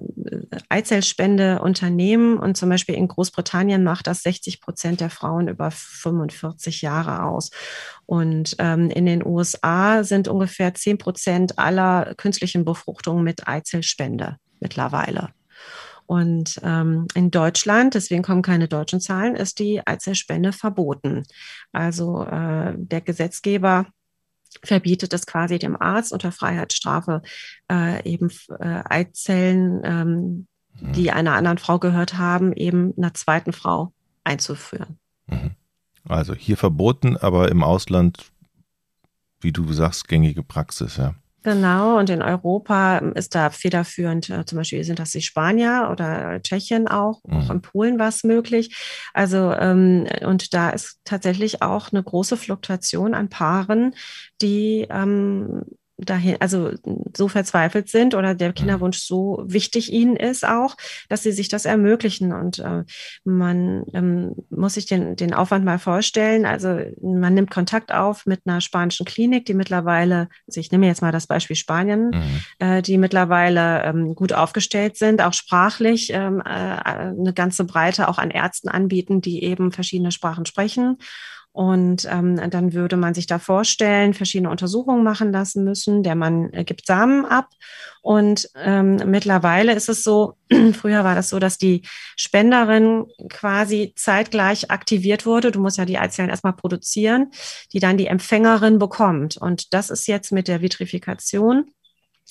Eizellspende 0.68 1.60
unternehmen. 1.60 2.38
Und 2.38 2.56
zum 2.56 2.68
Beispiel 2.68 2.94
in 2.94 3.08
Großbritannien 3.08 3.82
macht 3.82 4.06
das 4.06 4.22
60 4.22 4.60
Prozent 4.60 5.00
der 5.00 5.10
Frauen 5.10 5.48
über 5.48 5.70
45 5.70 6.82
Jahre 6.82 7.24
aus. 7.24 7.50
Und 8.04 8.54
ähm, 8.58 8.90
in 8.90 9.06
den 9.06 9.24
USA 9.26 10.04
sind 10.04 10.28
ungefähr 10.28 10.74
10 10.74 10.98
Prozent 10.98 11.58
aller 11.58 12.14
künstlichen 12.16 12.64
Befruchtungen 12.64 13.24
mit 13.24 13.48
Eizellspende 13.48 14.36
mittlerweile. 14.60 15.30
Und 16.06 16.60
ähm, 16.62 17.08
in 17.14 17.32
Deutschland, 17.32 17.94
deswegen 17.94 18.22
kommen 18.22 18.42
keine 18.42 18.68
deutschen 18.68 19.00
Zahlen, 19.00 19.34
ist 19.34 19.58
die 19.58 19.84
Eizellspende 19.84 20.52
verboten. 20.52 21.24
Also 21.72 22.22
äh, 22.24 22.74
der 22.76 23.00
Gesetzgeber 23.00 23.86
verbietet 24.62 25.12
es 25.12 25.26
quasi 25.26 25.58
dem 25.58 25.80
Arzt 25.80 26.12
unter 26.12 26.32
Freiheitsstrafe 26.32 27.22
äh, 27.70 28.08
eben 28.08 28.30
äh, 28.58 28.82
Eizellen, 28.84 29.80
ähm, 29.84 30.46
mhm. 30.80 30.92
die 30.92 31.10
einer 31.10 31.34
anderen 31.34 31.58
Frau 31.58 31.78
gehört 31.78 32.18
haben, 32.18 32.52
eben 32.52 32.94
einer 32.96 33.14
zweiten 33.14 33.52
Frau 33.52 33.92
einzuführen. 34.24 34.98
Mhm. 35.26 35.52
Also 36.08 36.34
hier 36.34 36.56
verboten, 36.56 37.16
aber 37.16 37.50
im 37.50 37.62
Ausland, 37.62 38.30
wie 39.40 39.52
du 39.52 39.72
sagst, 39.72 40.08
gängige 40.08 40.42
Praxis, 40.42 40.96
ja. 40.96 41.14
Genau, 41.46 41.96
und 41.96 42.10
in 42.10 42.22
Europa 42.22 42.98
ist 42.98 43.36
da 43.36 43.50
federführend, 43.50 44.28
äh, 44.30 44.44
zum 44.44 44.58
Beispiel 44.58 44.82
sind 44.82 44.98
das 44.98 45.12
die 45.12 45.22
Spanier 45.22 45.90
oder 45.92 46.42
Tschechien 46.42 46.88
auch, 46.88 47.22
mhm. 47.22 47.36
auch 47.36 47.50
in 47.50 47.62
Polen 47.62 48.00
war 48.00 48.08
es 48.08 48.24
möglich. 48.24 48.76
Also, 49.14 49.52
ähm, 49.52 50.08
und 50.24 50.54
da 50.54 50.70
ist 50.70 50.98
tatsächlich 51.04 51.62
auch 51.62 51.92
eine 51.92 52.02
große 52.02 52.36
Fluktuation 52.36 53.14
an 53.14 53.28
Paaren, 53.28 53.94
die 54.42 54.88
ähm, 54.90 55.62
dahin, 55.98 56.36
also 56.40 56.72
so 57.16 57.28
verzweifelt 57.28 57.88
sind 57.88 58.14
oder 58.14 58.34
der 58.34 58.52
Kinderwunsch 58.52 58.98
so 58.98 59.42
wichtig 59.46 59.92
ihnen 59.92 60.16
ist 60.16 60.46
auch, 60.46 60.76
dass 61.08 61.22
sie 61.22 61.32
sich 61.32 61.48
das 61.48 61.64
ermöglichen. 61.64 62.32
Und 62.32 62.58
äh, 62.58 62.84
man 63.24 63.84
ähm, 63.94 64.34
muss 64.50 64.74
sich 64.74 64.86
den, 64.86 65.16
den 65.16 65.32
Aufwand 65.32 65.64
mal 65.64 65.78
vorstellen. 65.78 66.44
Also 66.44 66.80
man 67.02 67.34
nimmt 67.34 67.50
Kontakt 67.50 67.92
auf 67.92 68.26
mit 68.26 68.42
einer 68.44 68.60
spanischen 68.60 69.06
Klinik, 69.06 69.46
die 69.46 69.54
mittlerweile, 69.54 70.28
also 70.46 70.60
ich 70.60 70.70
nehme 70.70 70.86
jetzt 70.86 71.02
mal 71.02 71.12
das 71.12 71.26
Beispiel 71.26 71.56
Spanien, 71.56 72.10
mhm. 72.10 72.40
äh, 72.58 72.82
die 72.82 72.98
mittlerweile 72.98 73.82
ähm, 73.84 74.14
gut 74.14 74.34
aufgestellt 74.34 74.96
sind, 74.96 75.22
auch 75.22 75.32
sprachlich 75.32 76.10
ähm, 76.12 76.40
äh, 76.40 76.44
eine 76.44 77.32
ganze 77.34 77.64
Breite 77.64 78.08
auch 78.08 78.18
an 78.18 78.30
Ärzten 78.30 78.68
anbieten, 78.68 79.22
die 79.22 79.42
eben 79.42 79.72
verschiedene 79.72 80.12
Sprachen 80.12 80.44
sprechen 80.44 80.98
und 81.56 82.06
ähm, 82.10 82.38
dann 82.50 82.74
würde 82.74 82.98
man 82.98 83.14
sich 83.14 83.26
da 83.26 83.38
vorstellen, 83.38 84.12
verschiedene 84.12 84.50
Untersuchungen 84.50 85.02
machen 85.02 85.32
lassen 85.32 85.64
müssen. 85.64 86.02
Der 86.02 86.14
Mann 86.14 86.52
äh, 86.52 86.64
gibt 86.64 86.84
Samen 86.84 87.24
ab. 87.24 87.48
Und 88.02 88.50
ähm, 88.56 88.96
mittlerweile 89.06 89.72
ist 89.72 89.88
es 89.88 90.04
so, 90.04 90.34
früher 90.74 91.02
war 91.02 91.14
das 91.14 91.30
so, 91.30 91.38
dass 91.38 91.56
die 91.56 91.80
Spenderin 92.14 93.06
quasi 93.30 93.94
zeitgleich 93.96 94.70
aktiviert 94.70 95.24
wurde. 95.24 95.50
Du 95.50 95.60
musst 95.60 95.78
ja 95.78 95.86
die 95.86 95.96
Eizellen 95.96 96.28
erstmal 96.28 96.52
produzieren, 96.52 97.30
die 97.72 97.80
dann 97.80 97.96
die 97.96 98.08
Empfängerin 98.08 98.78
bekommt. 98.78 99.38
Und 99.38 99.72
das 99.72 99.88
ist 99.88 100.06
jetzt 100.08 100.32
mit 100.32 100.48
der 100.48 100.60
Vitrifikation 100.60 101.70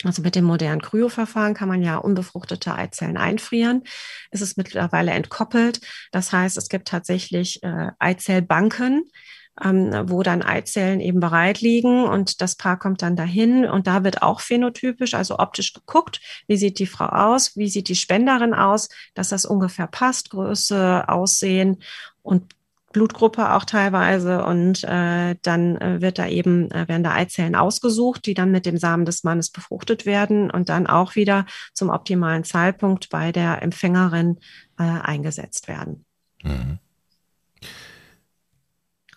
also 0.04 0.22
mit 0.22 0.36
dem 0.36 0.44
modernen 0.44 0.82
Kryoverfahren 0.82 1.54
kann 1.54 1.70
man 1.70 1.82
ja 1.82 1.98
unbefruchtete 1.98 2.76
Eizellen 2.76 3.18
einfrieren. 3.18 3.84
Es 4.30 4.42
ist 4.42 4.58
mittlerweile 4.58 5.12
entkoppelt. 5.12 5.80
Das 6.12 6.34
heißt, 6.34 6.58
es 6.58 6.68
gibt 6.68 6.88
tatsächlich 6.88 7.64
äh, 7.64 7.92
Eizellbanken, 8.00 9.10
ähm, 9.64 9.92
wo 10.08 10.22
dann 10.22 10.42
Eizellen 10.42 11.00
eben 11.00 11.22
bereit 11.22 11.62
liegen 11.62 12.04
und 12.04 12.42
das 12.42 12.56
Paar 12.56 12.78
kommt 12.78 13.02
dann 13.02 13.16
dahin 13.16 13.66
und 13.66 13.88
da 13.88 14.04
wird 14.04 14.22
auch 14.22 14.42
phänotypisch, 14.42 15.14
also 15.14 15.40
optisch 15.40 15.72
geguckt, 15.72 16.20
wie 16.48 16.58
sieht 16.58 16.80
die 16.80 16.88
Frau 16.88 17.06
aus, 17.06 17.56
wie 17.56 17.70
sieht 17.70 17.88
die 17.88 17.96
Spenderin 17.96 18.54
aus, 18.54 18.90
dass 19.14 19.30
das 19.30 19.46
ungefähr 19.46 19.88
passt, 19.88 20.32
Größe, 20.32 21.08
Aussehen 21.08 21.82
und 22.22 22.54
Blutgruppe 22.96 23.52
auch 23.52 23.66
teilweise 23.66 24.46
und 24.46 24.86
äh, 24.86 25.36
dann 25.42 25.76
äh, 25.82 26.00
wird 26.00 26.18
da 26.18 26.28
eben 26.28 26.72
äh, 26.72 26.88
werden 26.88 27.04
da 27.04 27.12
Eizellen 27.12 27.54
ausgesucht, 27.54 28.26
die 28.26 28.34
dann 28.34 28.52
mit 28.52 28.66
dem 28.66 28.78
Samen 28.78 29.04
des 29.04 29.26
Mannes 29.26 29.50
befruchtet 29.50 30.06
werden 30.06 30.50
und 30.50 30.70
dann 30.70 30.88
auch 30.88 31.16
wieder 31.16 31.46
zum 31.74 31.90
optimalen 31.90 32.46
Zeitpunkt 32.46 33.10
bei 33.10 33.34
der 33.34 33.62
Empfängerin 33.62 34.38
äh, 34.80 34.84
eingesetzt 34.84 35.68
werden. 35.68 36.06
Mhm. 36.42 36.80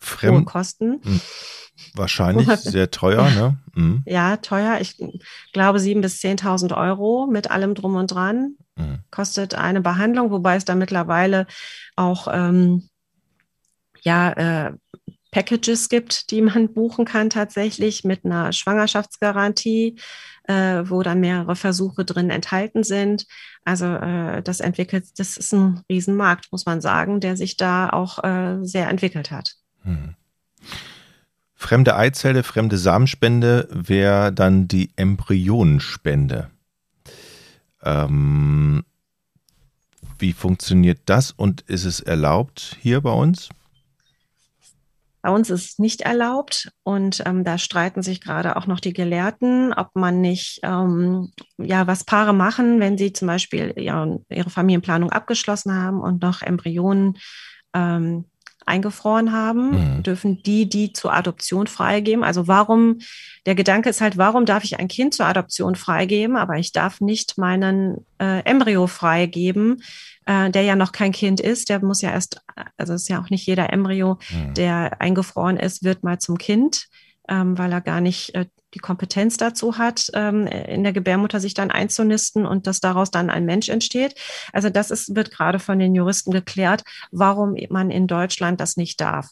Fremd 0.00 0.38
Hohe 0.38 0.44
Kosten. 0.44 1.00
Hm. 1.04 1.20
Wahrscheinlich 1.94 2.48
sehr 2.56 2.90
teuer, 2.90 3.30
ne? 3.30 3.58
Mhm. 3.74 4.02
Ja, 4.06 4.38
teuer. 4.38 4.78
Ich 4.80 4.96
glaube, 5.52 5.78
sieben 5.78 6.00
bis 6.00 6.20
10.000 6.20 6.76
Euro 6.76 7.28
mit 7.30 7.52
allem 7.52 7.76
drum 7.76 7.94
und 7.94 8.10
dran 8.10 8.56
mhm. 8.74 9.04
kostet 9.12 9.54
eine 9.54 9.82
Behandlung, 9.82 10.32
wobei 10.32 10.56
es 10.56 10.64
da 10.64 10.74
mittlerweile 10.74 11.46
auch 11.94 12.26
ähm, 12.32 12.88
ja, 14.08 14.32
äh, 14.32 14.72
Packages 15.30 15.90
gibt, 15.90 16.30
die 16.30 16.40
man 16.40 16.72
buchen 16.72 17.04
kann 17.04 17.28
tatsächlich 17.28 18.04
mit 18.04 18.24
einer 18.24 18.54
Schwangerschaftsgarantie, 18.54 19.96
äh, 20.44 20.82
wo 20.84 21.02
dann 21.02 21.20
mehrere 21.20 21.54
Versuche 21.54 22.06
drin 22.06 22.30
enthalten 22.30 22.82
sind. 22.82 23.26
Also 23.66 23.84
äh, 23.84 24.42
das 24.42 24.60
entwickelt, 24.60 25.04
das 25.18 25.36
ist 25.36 25.52
ein 25.52 25.82
Riesenmarkt, 25.90 26.50
muss 26.50 26.64
man 26.64 26.80
sagen, 26.80 27.20
der 27.20 27.36
sich 27.36 27.58
da 27.58 27.90
auch 27.90 28.24
äh, 28.24 28.56
sehr 28.62 28.88
entwickelt 28.88 29.30
hat. 29.30 29.56
Hm. 29.82 30.14
Fremde 31.54 31.96
Eizelle, 31.96 32.42
fremde 32.42 32.78
Samenspende 32.78 33.68
wäre 33.70 34.32
dann 34.32 34.68
die 34.68 34.90
Embryonenspende. 34.96 36.48
Ähm, 37.82 38.84
wie 40.18 40.32
funktioniert 40.32 41.00
das 41.04 41.32
und 41.32 41.60
ist 41.62 41.84
es 41.84 42.00
erlaubt 42.00 42.78
hier 42.80 43.02
bei 43.02 43.12
uns? 43.12 43.50
Bei 45.28 45.34
uns 45.34 45.50
ist 45.50 45.72
es 45.72 45.78
nicht 45.78 46.00
erlaubt. 46.00 46.70
Und 46.84 47.22
ähm, 47.26 47.44
da 47.44 47.58
streiten 47.58 48.02
sich 48.02 48.22
gerade 48.22 48.56
auch 48.56 48.66
noch 48.66 48.80
die 48.80 48.94
Gelehrten, 48.94 49.74
ob 49.74 49.90
man 49.92 50.22
nicht, 50.22 50.60
ähm, 50.62 51.32
ja, 51.58 51.86
was 51.86 52.04
Paare 52.04 52.32
machen, 52.32 52.80
wenn 52.80 52.96
sie 52.96 53.12
zum 53.12 53.28
Beispiel 53.28 53.74
ja, 53.76 54.08
ihre 54.30 54.48
Familienplanung 54.48 55.12
abgeschlossen 55.12 55.74
haben 55.74 56.00
und 56.00 56.22
noch 56.22 56.40
Embryonen 56.40 57.18
ähm, 57.74 58.24
eingefroren 58.68 59.32
haben, 59.32 59.96
mhm. 59.96 60.02
dürfen 60.02 60.42
die 60.42 60.68
die 60.68 60.92
zur 60.92 61.12
Adoption 61.12 61.66
freigeben. 61.66 62.22
Also 62.22 62.46
warum, 62.46 62.98
der 63.46 63.54
Gedanke 63.54 63.88
ist 63.88 64.00
halt, 64.00 64.16
warum 64.16 64.46
darf 64.46 64.64
ich 64.64 64.78
ein 64.78 64.88
Kind 64.88 65.14
zur 65.14 65.26
Adoption 65.26 65.74
freigeben, 65.74 66.36
aber 66.36 66.56
ich 66.56 66.72
darf 66.72 67.00
nicht 67.00 67.38
meinen 67.38 68.06
äh, 68.20 68.44
Embryo 68.44 68.86
freigeben, 68.86 69.82
äh, 70.26 70.50
der 70.50 70.62
ja 70.62 70.76
noch 70.76 70.92
kein 70.92 71.12
Kind 71.12 71.40
ist, 71.40 71.68
der 71.70 71.84
muss 71.84 72.02
ja 72.02 72.10
erst, 72.10 72.40
also 72.76 72.94
ist 72.94 73.08
ja 73.08 73.20
auch 73.20 73.30
nicht 73.30 73.46
jeder 73.46 73.72
Embryo, 73.72 74.18
mhm. 74.30 74.54
der 74.54 75.00
eingefroren 75.00 75.56
ist, 75.56 75.82
wird 75.82 76.04
mal 76.04 76.18
zum 76.18 76.38
Kind, 76.38 76.86
ähm, 77.28 77.58
weil 77.58 77.72
er 77.72 77.80
gar 77.80 78.00
nicht 78.00 78.34
äh, 78.34 78.46
die 78.74 78.78
Kompetenz 78.78 79.36
dazu 79.36 79.78
hat, 79.78 80.10
ähm, 80.14 80.46
in 80.46 80.82
der 80.82 80.92
Gebärmutter 80.92 81.40
sich 81.40 81.54
dann 81.54 81.70
einzunisten 81.70 82.46
und 82.46 82.66
dass 82.66 82.80
daraus 82.80 83.10
dann 83.10 83.30
ein 83.30 83.44
Mensch 83.44 83.68
entsteht. 83.68 84.14
Also 84.52 84.68
das 84.70 84.90
ist, 84.90 85.14
wird 85.14 85.30
gerade 85.30 85.58
von 85.58 85.78
den 85.78 85.94
Juristen 85.94 86.30
geklärt, 86.30 86.84
warum 87.10 87.56
man 87.70 87.90
in 87.90 88.06
Deutschland 88.06 88.60
das 88.60 88.76
nicht 88.76 89.00
darf. 89.00 89.30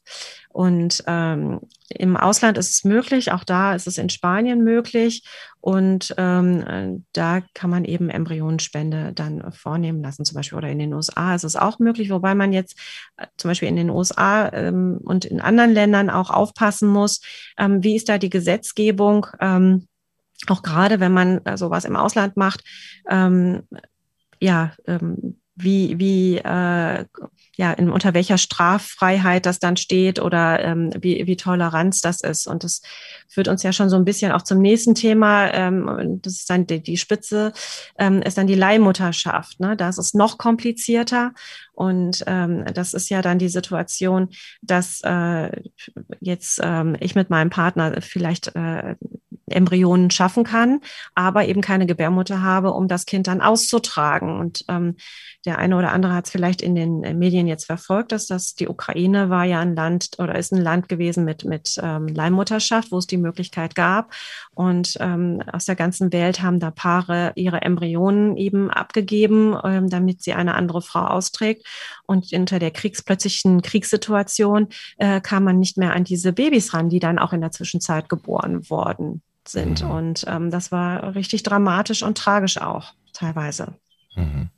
Und 0.49 1.05
ähm, 1.07 1.61
im 1.90 2.16
Ausland 2.16 2.57
ist 2.57 2.71
es 2.71 2.85
möglich, 2.85 3.31
auch 3.31 3.45
da 3.45 3.75
ist 3.75 3.87
es 3.87 3.99
in 3.99 4.09
Spanien 4.09 4.64
möglich. 4.64 5.23
Und 5.61 6.14
ähm, 6.16 7.05
da 7.12 7.43
kann 7.52 7.71
man 7.71 7.85
eben 7.85 8.09
Embryonenspende 8.09 9.12
dann 9.12 9.52
vornehmen 9.52 10.02
lassen, 10.02 10.25
zum 10.25 10.37
Beispiel. 10.37 10.57
Oder 10.57 10.69
in 10.69 10.78
den 10.78 10.95
USA 10.95 11.35
ist 11.35 11.45
es 11.45 11.57
auch 11.57 11.78
möglich, 11.78 12.09
wobei 12.09 12.35
man 12.35 12.52
jetzt 12.52 12.78
äh, 13.16 13.26
zum 13.37 13.50
Beispiel 13.50 13.69
in 13.69 13.76
den 13.76 13.90
USA 13.90 14.49
ähm, 14.52 15.00
und 15.05 15.25
in 15.25 15.40
anderen 15.40 15.73
Ländern 15.73 16.09
auch 16.09 16.31
aufpassen 16.31 16.88
muss, 16.88 17.21
ähm, 17.59 17.83
wie 17.83 17.97
ist 17.97 18.09
da 18.09 18.16
die 18.19 18.31
Gesetzgebung, 18.31 19.25
ähm, 19.40 19.87
auch 20.49 20.62
gerade 20.62 21.00
wenn 21.00 21.12
man 21.12 21.45
äh, 21.45 21.56
sowas 21.56 21.85
im 21.85 21.97
Ausland 21.97 22.37
macht. 22.37 22.62
Ähm, 23.09 23.62
ja, 24.40 24.73
ähm, 24.87 25.40
wie, 25.54 25.99
wie 25.99 26.38
äh, 26.38 27.04
ja, 27.57 27.73
in, 27.73 27.91
unter 27.91 28.13
welcher 28.15 28.39
Straffreiheit 28.39 29.47
das 29.47 29.59
dann 29.59 29.77
steht 29.77 30.21
oder 30.21 30.63
ähm, 30.63 30.91
wie, 31.01 31.27
wie 31.27 31.37
Toleranz 31.37 32.01
das 32.01 32.21
ist. 32.21 32.47
Und 32.47 32.65
das 32.65 32.83
führt 33.29 33.49
uns 33.49 33.63
ja 33.63 33.73
schon 33.73 33.89
so 33.89 33.97
ein 33.97 34.05
bisschen 34.05 34.33
auch 34.33 34.43
zum 34.43 34.61
nächsten 34.61 34.95
Thema. 34.95 35.53
Ähm, 35.53 36.21
das 36.23 36.35
ist 36.35 36.51
dann 36.51 36.67
die, 36.67 36.83
die 36.83 36.99
Spitze, 36.99 37.53
ähm, 37.99 38.21
ist 38.23 38.37
dann 38.37 38.47
die 38.47 38.55
Leihmutterschaft. 38.55 39.59
Ne? 39.59 39.77
Da 39.77 39.89
ist 39.89 40.15
noch 40.15 40.37
komplizierter. 40.37 41.33
Und 41.73 42.25
ähm, 42.27 42.65
das 42.73 42.95
ist 42.95 43.09
ja 43.09 43.23
dann 43.23 43.39
die 43.39 43.49
Situation, 43.49 44.29
dass 44.61 45.01
äh, 45.03 45.51
jetzt 46.21 46.61
ähm, 46.63 46.97
ich 47.01 47.15
mit 47.15 47.31
meinem 47.31 47.51
Partner 47.51 48.01
vielleicht 48.01 48.55
äh, 48.55 48.97
Embryonen 49.49 50.11
schaffen 50.11 50.45
kann, 50.45 50.81
aber 51.15 51.47
eben 51.47 51.61
keine 51.61 51.87
Gebärmutter 51.87 52.43
habe, 52.43 52.73
um 52.73 52.89
das 52.89 53.07
Kind 53.07 53.27
dann 53.27 53.41
auszutragen. 53.41 54.39
Und 54.39 54.65
ähm, 54.69 54.97
der 55.45 55.59
eine 55.59 55.77
oder 55.77 55.93
andere 55.93 56.15
hat 56.15 56.27
es 56.27 56.33
vielleicht 56.33 56.63
in 56.63 56.75
den 56.75 57.05
äh, 57.05 57.15
Medien 57.47 57.49
jetzt 57.49 57.67
verfolgt, 57.67 58.12
dass 58.12 58.26
das 58.26 58.55
die 58.55 58.69
Ukraine 58.69 59.31
war 59.31 59.45
ja 59.45 59.61
ein 59.61 59.75
Land 59.75 60.11
oder 60.19 60.35
ist 60.37 60.53
ein 60.53 60.61
Land 60.61 60.88
gewesen 60.88 61.25
mit, 61.25 61.45
mit 61.45 61.79
ähm, 61.83 62.09
Leihmutterschaft, 62.09 62.91
wo 62.91 62.99
es 62.99 63.07
die 63.07 63.17
Möglichkeit 63.17 63.75
gab. 63.75 64.12
Und 64.55 64.97
ähm, 65.00 65.43
aus 65.53 65.65
der 65.65 65.76
ganzen 65.76 66.12
Welt 66.12 66.43
haben 66.43 66.61
da 66.61 66.71
Paare 66.71 67.33
ihre 67.37 67.62
Embryonen 67.62 68.37
eben 68.37 68.71
abgegeben, 68.71 69.57
ähm, 69.65 69.88
damit 69.88 70.23
sie 70.23 70.35
eine 70.35 70.55
andere 70.55 70.83
Frau 70.83 71.07
austrägt. 71.07 71.67
Und 72.07 72.33
unter 72.33 72.59
der 72.59 72.71
kriegsplötzlichen 72.71 73.62
Kriegssituation 73.62 74.69
äh, 74.99 75.21
kam 75.21 75.45
man 75.45 75.59
nicht 75.59 75.79
mehr 75.79 75.95
an 75.95 76.05
diese 76.05 76.33
Babys 76.33 76.75
ran, 76.75 76.88
die 76.88 77.00
dann 77.00 77.19
auch 77.19 77.33
in 77.33 77.41
der 77.41 77.53
Zwischenzeit 77.53 78.09
geboren 78.09 78.69
worden 78.69 79.23
sind. 79.47 79.83
Mhm. 79.83 79.91
Und 79.91 80.25
ähm, 80.26 80.50
das 80.50 80.73
war 80.73 81.15
richtig 81.15 81.43
dramatisch 81.43 82.03
und 82.03 82.19
tragisch 82.19 82.59
auch 82.59 82.93
teilweise. 83.12 83.75
Mhm. 84.17 84.50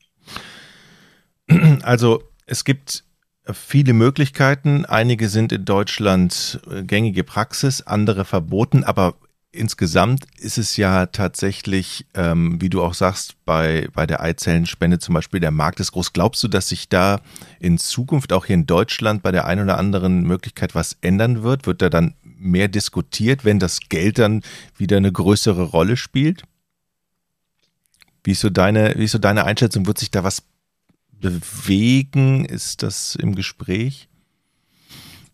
Also 1.83 2.23
es 2.49 2.65
gibt 2.65 3.05
viele 3.53 3.93
Möglichkeiten. 3.93 4.85
Einige 4.85 5.29
sind 5.29 5.53
in 5.53 5.65
Deutschland 5.65 6.61
äh, 6.71 6.83
gängige 6.83 7.25
Praxis, 7.25 7.83
andere 7.83 8.25
verboten, 8.25 8.85
aber 8.85 9.15
insgesamt 9.51 10.25
ist 10.39 10.59
es 10.59 10.77
ja 10.77 11.07
tatsächlich, 11.07 12.07
ähm, 12.15 12.61
wie 12.61 12.69
du 12.69 12.83
auch 12.83 12.95
sagst, 12.95 13.37
bei, 13.45 13.89
bei 13.95 14.07
der 14.07 14.23
Eizellenspende 14.23 14.99
zum 14.99 15.15
Beispiel, 15.15 15.41
der 15.41 15.51
Markt 15.51 15.81
ist 15.81 15.93
groß. 15.93 16.13
Glaubst 16.13 16.43
du, 16.43 16.49
dass 16.49 16.69
sich 16.69 16.89
da 16.89 17.21
in 17.59 17.79
Zukunft 17.79 18.33
auch 18.33 18.47
hier 18.47 18.55
in 18.55 18.67
Deutschland 18.67 19.23
bei 19.23 19.33
der 19.33 19.47
einen 19.47 19.65
oder 19.65 19.79
anderen 19.79 20.23
Möglichkeit 20.23 20.75
was 20.75 20.97
ändern 21.01 21.43
wird? 21.43 21.67
Wird 21.67 21.83
da 21.83 21.89
dann 21.89 22.15
mehr 22.23 22.69
diskutiert, 22.69 23.45
wenn 23.45 23.59
das 23.59 23.81
Geld 23.89 24.19
dann 24.19 24.43
wieder 24.77 24.99
eine 24.99 25.13
größere 25.13 25.63
Rolle 25.63 25.97
spielt? 25.97 26.43
Wie 28.25 28.33
ist 28.33 28.41
so 28.41 28.51
deine, 28.51 28.95
wie 28.97 29.05
ist 29.05 29.13
so 29.13 29.19
deine 29.19 29.45
Einschätzung? 29.45 29.87
Wird 29.87 29.99
sich 29.99 30.11
da 30.11 30.25
was 30.25 30.43
bewegen? 31.21 32.45
Ist 32.45 32.83
das 32.83 33.15
im 33.15 33.35
Gespräch? 33.35 34.09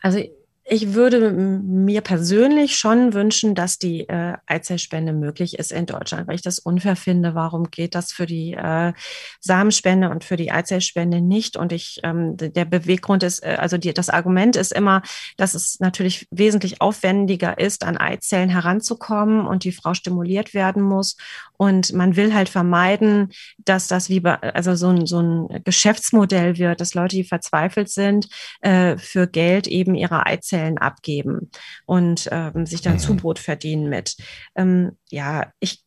Also 0.00 0.20
ich 0.66 0.94
würde 0.94 1.30
mir 1.30 2.00
persönlich 2.00 2.76
schon 2.76 3.12
wünschen, 3.12 3.54
dass 3.54 3.78
die 3.78 4.08
äh, 4.08 4.32
Eizellspende 4.46 5.12
möglich 5.12 5.58
ist 5.58 5.70
in 5.70 5.84
Deutschland, 5.84 6.26
weil 6.26 6.36
ich 6.36 6.42
das 6.42 6.58
unfair 6.58 6.96
finde. 6.96 7.34
Warum 7.34 7.70
geht 7.70 7.94
das 7.94 8.12
für 8.12 8.24
die 8.24 8.54
äh, 8.54 8.94
Samenspende 9.40 10.08
und 10.08 10.24
für 10.24 10.36
die 10.36 10.50
Eizellspende 10.50 11.20
nicht? 11.20 11.58
Und 11.58 11.72
ich, 11.72 12.00
ähm, 12.02 12.38
der 12.38 12.64
Beweggrund 12.64 13.22
ist, 13.22 13.44
äh, 13.44 13.56
also 13.60 13.76
die, 13.76 13.92
das 13.92 14.08
Argument 14.08 14.56
ist 14.56 14.72
immer, 14.72 15.02
dass 15.36 15.52
es 15.52 15.80
natürlich 15.80 16.26
wesentlich 16.30 16.80
aufwendiger 16.80 17.58
ist, 17.58 17.84
an 17.84 17.98
Eizellen 17.98 18.48
heranzukommen 18.48 19.46
und 19.46 19.64
die 19.64 19.72
Frau 19.72 19.92
stimuliert 19.92 20.54
werden 20.54 20.82
muss. 20.82 21.18
Und 21.58 21.92
man 21.92 22.16
will 22.16 22.32
halt 22.32 22.48
vermeiden, 22.48 23.32
dass 23.58 23.86
das 23.86 24.08
wie 24.08 24.20
bei, 24.20 24.40
also 24.40 24.74
so 24.76 24.88
ein, 24.88 25.04
so 25.06 25.20
ein 25.20 25.62
Geschäftsmodell 25.62 26.56
wird, 26.56 26.80
dass 26.80 26.94
Leute, 26.94 27.16
die 27.16 27.24
verzweifelt 27.24 27.90
sind, 27.90 28.28
äh, 28.62 28.96
für 28.96 29.26
Geld 29.26 29.66
eben 29.66 29.94
ihre 29.94 30.24
Eizellen 30.24 30.53
abgeben 30.78 31.50
und 31.86 32.28
ähm, 32.32 32.66
sich 32.66 32.82
dann 32.82 32.94
mhm. 32.94 32.98
Zubrot 32.98 33.38
verdienen 33.38 33.88
mit. 33.88 34.16
Ähm, 34.54 34.92
ja, 35.10 35.52
ich 35.60 35.84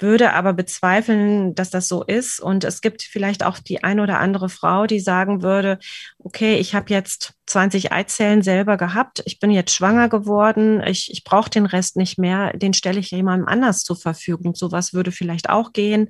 würde 0.00 0.32
aber 0.32 0.52
bezweifeln, 0.52 1.54
dass 1.54 1.70
das 1.70 1.88
so 1.88 2.02
ist. 2.04 2.40
Und 2.40 2.64
es 2.64 2.80
gibt 2.80 3.02
vielleicht 3.02 3.44
auch 3.44 3.58
die 3.58 3.82
eine 3.82 4.02
oder 4.02 4.18
andere 4.18 4.48
Frau, 4.48 4.86
die 4.86 5.00
sagen 5.00 5.42
würde, 5.42 5.78
okay, 6.18 6.56
ich 6.56 6.74
habe 6.74 6.92
jetzt 6.92 7.34
20 7.46 7.92
Eizellen 7.92 8.42
selber 8.42 8.76
gehabt, 8.76 9.22
ich 9.24 9.40
bin 9.40 9.50
jetzt 9.50 9.72
schwanger 9.72 10.08
geworden, 10.08 10.82
ich, 10.86 11.10
ich 11.10 11.24
brauche 11.24 11.50
den 11.50 11.66
Rest 11.66 11.96
nicht 11.96 12.18
mehr, 12.18 12.56
den 12.56 12.74
stelle 12.74 13.00
ich 13.00 13.10
jemandem 13.10 13.48
anders 13.48 13.82
zur 13.82 13.96
Verfügung. 13.96 14.54
Sowas 14.54 14.92
würde 14.92 15.12
vielleicht 15.12 15.50
auch 15.50 15.72
gehen. 15.72 16.08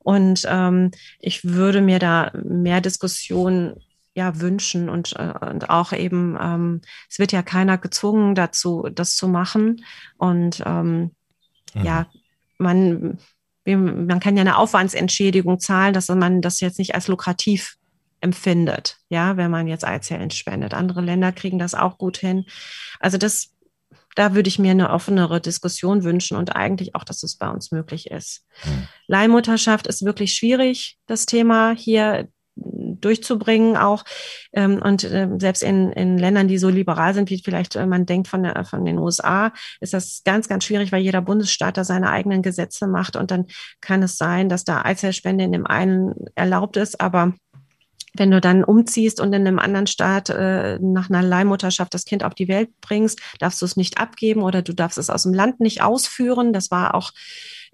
Und 0.00 0.44
ähm, 0.48 0.90
ich 1.20 1.44
würde 1.44 1.80
mir 1.80 2.00
da 2.00 2.32
mehr 2.34 2.80
Diskussion 2.80 3.76
ja 4.14 4.40
wünschen 4.40 4.88
und, 4.88 5.14
äh, 5.16 5.32
und 5.40 5.70
auch 5.70 5.92
eben, 5.92 6.36
ähm, 6.40 6.80
es 7.08 7.18
wird 7.18 7.32
ja 7.32 7.42
keiner 7.42 7.78
gezwungen 7.78 8.34
dazu, 8.34 8.88
das 8.92 9.16
zu 9.16 9.28
machen. 9.28 9.84
Und 10.18 10.62
ähm, 10.66 11.12
mhm. 11.74 11.84
ja, 11.84 12.06
man, 12.58 13.18
man 13.64 14.20
kann 14.20 14.36
ja 14.36 14.42
eine 14.42 14.58
Aufwandsentschädigung 14.58 15.60
zahlen, 15.60 15.94
dass 15.94 16.08
man 16.08 16.42
das 16.42 16.60
jetzt 16.60 16.78
nicht 16.78 16.94
als 16.94 17.08
lukrativ 17.08 17.76
empfindet, 18.20 18.98
ja, 19.08 19.36
wenn 19.36 19.50
man 19.50 19.66
jetzt 19.66 19.84
Eizellen 19.84 20.30
spendet. 20.30 20.74
Andere 20.74 21.00
Länder 21.00 21.32
kriegen 21.32 21.58
das 21.58 21.74
auch 21.74 21.98
gut 21.98 22.18
hin. 22.18 22.44
Also 23.00 23.18
das, 23.18 23.50
da 24.14 24.34
würde 24.34 24.48
ich 24.48 24.58
mir 24.58 24.70
eine 24.70 24.90
offenere 24.90 25.40
Diskussion 25.40 26.04
wünschen 26.04 26.36
und 26.36 26.54
eigentlich 26.54 26.94
auch, 26.94 27.02
dass 27.02 27.22
es 27.22 27.36
bei 27.36 27.48
uns 27.48 27.72
möglich 27.72 28.10
ist. 28.10 28.44
Mhm. 28.64 28.88
Leihmutterschaft 29.08 29.86
ist 29.86 30.04
wirklich 30.04 30.34
schwierig, 30.34 30.98
das 31.06 31.26
Thema 31.26 31.74
hier 31.76 32.28
durchzubringen 33.00 33.76
auch. 33.76 34.04
Ähm, 34.52 34.80
und 34.82 35.04
äh, 35.04 35.28
selbst 35.38 35.62
in, 35.62 35.92
in 35.92 36.18
Ländern, 36.18 36.48
die 36.48 36.58
so 36.58 36.68
liberal 36.68 37.14
sind, 37.14 37.30
wie 37.30 37.42
vielleicht 37.42 37.76
äh, 37.76 37.86
man 37.86 38.06
denkt 38.06 38.28
von, 38.28 38.42
der, 38.42 38.64
von 38.64 38.84
den 38.84 38.98
USA, 38.98 39.52
ist 39.80 39.94
das 39.94 40.22
ganz, 40.24 40.48
ganz 40.48 40.64
schwierig, 40.64 40.92
weil 40.92 41.02
jeder 41.02 41.22
Bundesstaat 41.22 41.76
da 41.76 41.84
seine 41.84 42.10
eigenen 42.10 42.42
Gesetze 42.42 42.86
macht. 42.86 43.16
Und 43.16 43.30
dann 43.30 43.46
kann 43.80 44.02
es 44.02 44.16
sein, 44.16 44.48
dass 44.48 44.64
da 44.64 44.82
Eizellspende 44.82 45.44
in 45.44 45.52
dem 45.52 45.66
einen 45.66 46.14
erlaubt 46.34 46.76
ist, 46.76 47.00
aber 47.00 47.34
wenn 48.14 48.30
du 48.30 48.40
dann 48.40 48.62
umziehst 48.62 49.20
und 49.20 49.32
in 49.32 49.46
einem 49.46 49.58
anderen 49.58 49.86
Staat 49.86 50.28
äh, 50.28 50.78
nach 50.80 51.08
einer 51.08 51.22
Leihmutterschaft 51.22 51.94
das 51.94 52.04
Kind 52.04 52.24
auf 52.24 52.34
die 52.34 52.48
Welt 52.48 52.70
bringst, 52.80 53.20
darfst 53.38 53.62
du 53.62 53.66
es 53.66 53.76
nicht 53.76 53.98
abgeben 53.98 54.42
oder 54.42 54.62
du 54.62 54.74
darfst 54.74 54.98
es 54.98 55.08
aus 55.08 55.22
dem 55.22 55.32
Land 55.32 55.60
nicht 55.60 55.82
ausführen. 55.82 56.52
Das 56.52 56.70
war 56.70 56.94
auch 56.94 57.12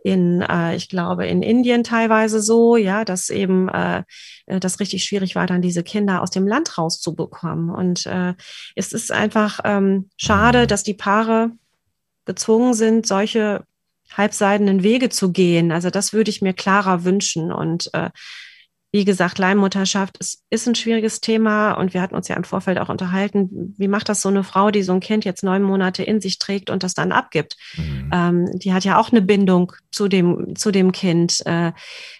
in, 0.02 0.42
äh, 0.42 0.76
ich 0.76 0.88
glaube, 0.88 1.26
in 1.26 1.42
Indien 1.42 1.84
teilweise 1.84 2.40
so, 2.40 2.76
ja, 2.76 3.04
dass 3.04 3.30
eben 3.30 3.68
äh, 3.68 4.04
äh, 4.46 4.60
das 4.60 4.80
richtig 4.80 5.04
schwierig 5.04 5.34
war, 5.34 5.46
dann 5.46 5.62
diese 5.62 5.82
Kinder 5.82 6.22
aus 6.22 6.30
dem 6.30 6.46
Land 6.46 6.78
rauszubekommen. 6.78 7.70
Und 7.70 8.06
äh, 8.06 8.34
es 8.76 8.92
ist 8.92 9.12
einfach 9.12 9.60
ähm, 9.64 10.08
schade, 10.16 10.66
dass 10.66 10.82
die 10.82 10.94
Paare 10.94 11.50
gezwungen 12.24 12.74
sind, 12.74 13.06
solche 13.06 13.64
halbseidenen 14.16 14.82
Wege 14.82 15.08
zu 15.08 15.32
gehen. 15.32 15.72
Also 15.72 15.90
das 15.90 16.12
würde 16.12 16.30
ich 16.30 16.42
mir 16.42 16.54
klarer 16.54 17.04
wünschen. 17.04 17.52
Und 17.52 17.90
äh, 17.92 18.10
wie 18.90 19.04
gesagt, 19.04 19.38
Leihmutterschaft 19.38 20.16
ist, 20.18 20.44
ist 20.48 20.66
ein 20.66 20.74
schwieriges 20.74 21.20
Thema 21.20 21.72
und 21.72 21.92
wir 21.92 22.00
hatten 22.00 22.14
uns 22.14 22.28
ja 22.28 22.36
im 22.36 22.44
Vorfeld 22.44 22.78
auch 22.78 22.88
unterhalten, 22.88 23.74
wie 23.76 23.88
macht 23.88 24.08
das 24.08 24.22
so 24.22 24.30
eine 24.30 24.44
Frau, 24.44 24.70
die 24.70 24.82
so 24.82 24.92
ein 24.92 25.00
Kind 25.00 25.26
jetzt 25.26 25.44
neun 25.44 25.62
Monate 25.62 26.02
in 26.02 26.20
sich 26.20 26.38
trägt 26.38 26.70
und 26.70 26.82
das 26.82 26.94
dann 26.94 27.12
abgibt? 27.12 27.56
Mhm. 27.76 28.10
Ähm, 28.12 28.58
die 28.58 28.72
hat 28.72 28.84
ja 28.84 28.98
auch 28.98 29.10
eine 29.10 29.20
Bindung 29.20 29.72
zu 29.90 30.08
dem, 30.08 30.56
zu 30.56 30.70
dem 30.70 30.92
Kind. 30.92 31.44
Äh, 31.44 31.72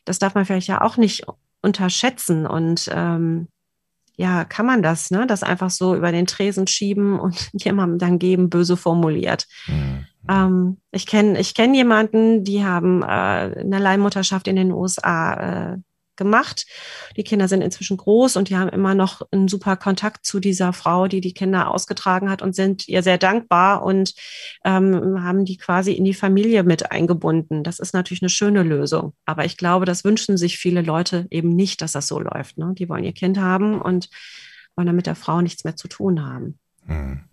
das 0.04 0.18
darf 0.18 0.34
man 0.34 0.44
vielleicht 0.44 0.68
ja 0.68 0.82
auch 0.82 0.98
nicht 0.98 1.26
unterschätzen 1.62 2.46
und 2.46 2.90
ähm, 2.92 3.48
ja, 4.16 4.44
kann 4.44 4.66
man 4.66 4.82
das, 4.82 5.12
ne? 5.12 5.26
Das 5.28 5.44
einfach 5.44 5.70
so 5.70 5.94
über 5.94 6.10
den 6.10 6.26
Tresen 6.26 6.66
schieben 6.66 7.18
und 7.18 7.50
jemandem 7.52 7.98
dann 7.98 8.18
geben, 8.18 8.50
böse 8.50 8.76
formuliert. 8.76 9.46
Mhm. 9.68 10.06
Ähm, 10.28 10.76
ich 10.90 11.06
kenne 11.06 11.40
ich 11.40 11.54
kenn 11.54 11.72
jemanden, 11.72 12.44
die 12.44 12.64
haben 12.64 13.02
äh, 13.02 13.06
eine 13.06 13.78
Leihmutterschaft 13.78 14.48
in 14.48 14.56
den 14.56 14.72
USA 14.72 15.72
äh, 15.72 15.78
gemacht. 16.18 16.66
Die 17.16 17.24
Kinder 17.24 17.48
sind 17.48 17.62
inzwischen 17.62 17.96
groß 17.96 18.36
und 18.36 18.50
die 18.50 18.56
haben 18.58 18.68
immer 18.68 18.94
noch 18.94 19.22
einen 19.30 19.48
super 19.48 19.76
Kontakt 19.76 20.26
zu 20.26 20.40
dieser 20.40 20.74
Frau, 20.74 21.08
die 21.08 21.22
die 21.22 21.32
Kinder 21.32 21.70
ausgetragen 21.72 22.28
hat 22.28 22.42
und 22.42 22.54
sind 22.54 22.86
ihr 22.88 23.02
sehr 23.02 23.16
dankbar 23.16 23.82
und 23.82 24.12
ähm, 24.64 25.22
haben 25.22 25.46
die 25.46 25.56
quasi 25.56 25.92
in 25.92 26.04
die 26.04 26.12
Familie 26.12 26.62
mit 26.62 26.92
eingebunden. 26.92 27.64
Das 27.64 27.78
ist 27.78 27.94
natürlich 27.94 28.22
eine 28.22 28.28
schöne 28.28 28.62
Lösung. 28.62 29.14
Aber 29.24 29.46
ich 29.46 29.56
glaube, 29.56 29.86
das 29.86 30.04
wünschen 30.04 30.36
sich 30.36 30.58
viele 30.58 30.82
Leute 30.82 31.26
eben 31.30 31.56
nicht, 31.56 31.80
dass 31.80 31.92
das 31.92 32.06
so 32.06 32.20
läuft. 32.20 32.58
Ne? 32.58 32.74
Die 32.76 32.88
wollen 32.90 33.04
ihr 33.04 33.12
Kind 33.12 33.38
haben 33.38 33.80
und 33.80 34.10
wollen 34.76 34.86
dann 34.86 34.96
mit 34.96 35.06
der 35.06 35.14
Frau 35.14 35.40
nichts 35.40 35.64
mehr 35.64 35.76
zu 35.76 35.88
tun 35.88 36.22
haben. 36.22 36.58
Hm. 36.86 37.27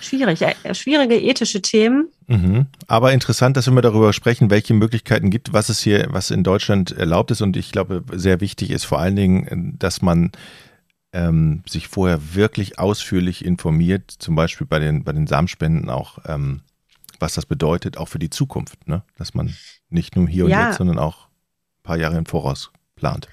Schwierig, 0.00 0.42
äh, 0.42 0.74
schwierige 0.74 1.20
ethische 1.20 1.62
Themen. 1.62 2.08
Mhm. 2.26 2.66
Aber 2.86 3.12
interessant, 3.12 3.56
dass 3.56 3.66
wir 3.66 3.72
mal 3.72 3.80
darüber 3.80 4.12
sprechen, 4.12 4.50
welche 4.50 4.74
Möglichkeiten 4.74 5.30
gibt, 5.30 5.52
was 5.52 5.68
es 5.68 5.80
hier, 5.80 6.08
was 6.10 6.30
in 6.30 6.44
Deutschland 6.44 6.92
erlaubt 6.92 7.30
ist. 7.30 7.40
Und 7.40 7.56
ich 7.56 7.72
glaube, 7.72 8.04
sehr 8.12 8.40
wichtig 8.40 8.70
ist 8.70 8.84
vor 8.84 8.98
allen 8.98 9.16
Dingen, 9.16 9.76
dass 9.78 10.02
man 10.02 10.32
ähm, 11.12 11.62
sich 11.68 11.88
vorher 11.88 12.34
wirklich 12.34 12.78
ausführlich 12.78 13.44
informiert, 13.44 14.10
zum 14.10 14.34
Beispiel 14.34 14.66
bei 14.66 14.78
den, 14.78 15.04
bei 15.04 15.12
den 15.12 15.26
Samenspenden 15.26 15.90
auch, 15.90 16.18
ähm, 16.26 16.60
was 17.18 17.34
das 17.34 17.46
bedeutet, 17.46 17.98
auch 17.98 18.08
für 18.08 18.18
die 18.18 18.30
Zukunft. 18.30 18.88
Ne? 18.88 19.02
Dass 19.18 19.34
man 19.34 19.54
nicht 19.90 20.16
nur 20.16 20.26
hier 20.28 20.46
und 20.46 20.50
ja. 20.50 20.68
jetzt, 20.68 20.78
sondern 20.78 20.98
auch 20.98 21.26
ein 21.26 21.82
paar 21.82 21.96
Jahre 21.98 22.16
im 22.16 22.26
Voraus 22.26 22.70
plant. 22.96 23.28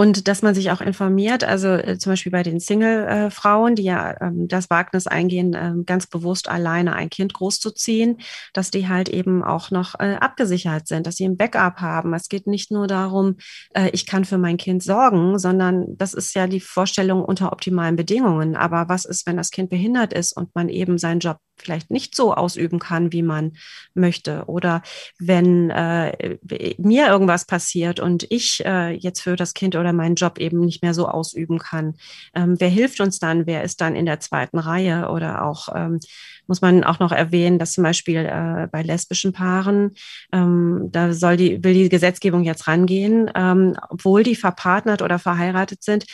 Und 0.00 0.28
dass 0.28 0.40
man 0.40 0.54
sich 0.54 0.70
auch 0.70 0.80
informiert, 0.80 1.44
also 1.44 1.68
äh, 1.68 1.98
zum 1.98 2.12
Beispiel 2.12 2.32
bei 2.32 2.42
den 2.42 2.58
Single-Frauen, 2.58 3.74
die 3.74 3.82
ja 3.82 4.18
ähm, 4.22 4.48
das 4.48 4.70
Wagnis 4.70 5.06
eingehen, 5.06 5.52
äh, 5.52 5.74
ganz 5.84 6.06
bewusst 6.06 6.48
alleine 6.48 6.94
ein 6.94 7.10
Kind 7.10 7.34
großzuziehen, 7.34 8.16
dass 8.54 8.70
die 8.70 8.88
halt 8.88 9.10
eben 9.10 9.44
auch 9.44 9.70
noch 9.70 10.00
äh, 10.00 10.14
abgesichert 10.14 10.88
sind, 10.88 11.06
dass 11.06 11.16
sie 11.16 11.26
ein 11.26 11.36
Backup 11.36 11.82
haben. 11.82 12.14
Es 12.14 12.30
geht 12.30 12.46
nicht 12.46 12.70
nur 12.70 12.86
darum, 12.86 13.36
äh, 13.74 13.90
ich 13.92 14.06
kann 14.06 14.24
für 14.24 14.38
mein 14.38 14.56
Kind 14.56 14.82
sorgen, 14.82 15.38
sondern 15.38 15.98
das 15.98 16.14
ist 16.14 16.34
ja 16.34 16.46
die 16.46 16.60
Vorstellung 16.60 17.22
unter 17.22 17.52
optimalen 17.52 17.96
Bedingungen. 17.96 18.56
Aber 18.56 18.88
was 18.88 19.04
ist, 19.04 19.26
wenn 19.26 19.36
das 19.36 19.50
Kind 19.50 19.68
behindert 19.68 20.14
ist 20.14 20.34
und 20.34 20.54
man 20.54 20.70
eben 20.70 20.96
seinen 20.96 21.20
Job 21.20 21.36
vielleicht 21.60 21.90
nicht 21.90 22.16
so 22.16 22.34
ausüben 22.34 22.78
kann, 22.78 23.12
wie 23.12 23.22
man 23.22 23.52
möchte. 23.94 24.44
Oder 24.46 24.82
wenn 25.18 25.70
äh, 25.70 26.38
mir 26.78 27.08
irgendwas 27.08 27.44
passiert 27.44 28.00
und 28.00 28.26
ich 28.30 28.64
äh, 28.64 28.90
jetzt 28.94 29.20
für 29.20 29.36
das 29.36 29.54
Kind 29.54 29.76
oder 29.76 29.89
meinen 29.92 30.14
Job 30.14 30.38
eben 30.38 30.60
nicht 30.60 30.82
mehr 30.82 30.94
so 30.94 31.08
ausüben 31.08 31.58
kann, 31.58 31.94
ähm, 32.34 32.56
wer 32.58 32.68
hilft 32.68 33.00
uns 33.00 33.18
dann? 33.18 33.46
Wer 33.46 33.62
ist 33.62 33.80
dann 33.80 33.96
in 33.96 34.06
der 34.06 34.20
zweiten 34.20 34.58
Reihe? 34.58 35.08
Oder 35.10 35.44
auch 35.44 35.68
ähm, 35.74 36.00
muss 36.46 36.60
man 36.60 36.84
auch 36.84 36.98
noch 36.98 37.12
erwähnen, 37.12 37.58
dass 37.58 37.72
zum 37.72 37.84
Beispiel 37.84 38.26
äh, 38.26 38.66
bei 38.70 38.82
lesbischen 38.82 39.32
Paaren, 39.32 39.92
ähm, 40.32 40.88
da 40.90 41.12
soll 41.12 41.36
die, 41.36 41.62
will 41.62 41.74
die 41.74 41.88
Gesetzgebung 41.88 42.42
jetzt 42.42 42.66
rangehen, 42.66 43.30
ähm, 43.34 43.76
obwohl 43.88 44.24
die 44.24 44.34
verpartnert 44.34 45.00
oder 45.00 45.18
verheiratet 45.18 45.82
sind, 45.82 46.06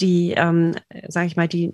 die, 0.00 0.32
ähm, 0.36 0.74
sage 1.08 1.26
ich 1.26 1.36
mal, 1.36 1.46
die 1.48 1.72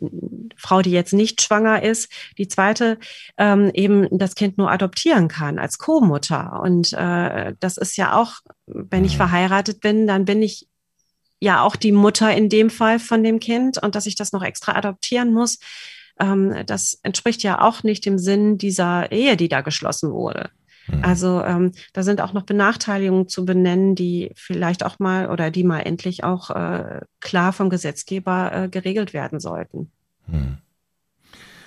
Frau, 0.56 0.82
die 0.82 0.90
jetzt 0.90 1.12
nicht 1.12 1.40
schwanger 1.40 1.82
ist, 1.82 2.12
die 2.36 2.48
zweite 2.48 2.98
ähm, 3.38 3.70
eben 3.72 4.06
das 4.10 4.34
Kind 4.34 4.58
nur 4.58 4.70
adoptieren 4.70 5.28
kann 5.28 5.58
als 5.58 5.78
Co-Mutter. 5.78 6.60
Und 6.62 6.92
äh, 6.92 7.54
das 7.58 7.78
ist 7.78 7.96
ja 7.96 8.14
auch, 8.14 8.40
wenn 8.66 9.04
ich 9.04 9.14
mhm. 9.14 9.18
verheiratet 9.18 9.80
bin, 9.80 10.06
dann 10.06 10.24
bin 10.24 10.42
ich 10.42 10.68
ja 11.40 11.62
auch 11.62 11.74
die 11.74 11.92
Mutter 11.92 12.32
in 12.34 12.48
dem 12.48 12.70
Fall 12.70 12.98
von 12.98 13.24
dem 13.24 13.40
Kind 13.40 13.82
und 13.82 13.94
dass 13.94 14.06
ich 14.06 14.14
das 14.14 14.32
noch 14.32 14.42
extra 14.42 14.76
adoptieren 14.76 15.32
muss, 15.32 15.58
ähm, 16.20 16.54
das 16.66 17.00
entspricht 17.02 17.42
ja 17.42 17.60
auch 17.60 17.82
nicht 17.82 18.06
dem 18.06 18.18
Sinn 18.18 18.58
dieser 18.58 19.10
Ehe, 19.10 19.36
die 19.36 19.48
da 19.48 19.62
geschlossen 19.62 20.12
wurde. 20.12 20.50
Mhm. 20.86 21.04
Also 21.04 21.42
ähm, 21.42 21.72
da 21.92 22.02
sind 22.02 22.20
auch 22.20 22.32
noch 22.32 22.42
Benachteiligungen 22.42 23.28
zu 23.28 23.44
benennen, 23.44 23.94
die 23.94 24.32
vielleicht 24.36 24.84
auch 24.84 24.98
mal 24.98 25.30
oder 25.30 25.50
die 25.50 25.64
mal 25.64 25.80
endlich 25.80 26.24
auch 26.24 26.50
äh, 26.50 27.00
klar 27.20 27.52
vom 27.52 27.70
Gesetzgeber 27.70 28.52
äh, 28.52 28.68
geregelt 28.68 29.12
werden 29.12 29.40
sollten. 29.40 29.90
Mhm. 30.26 30.58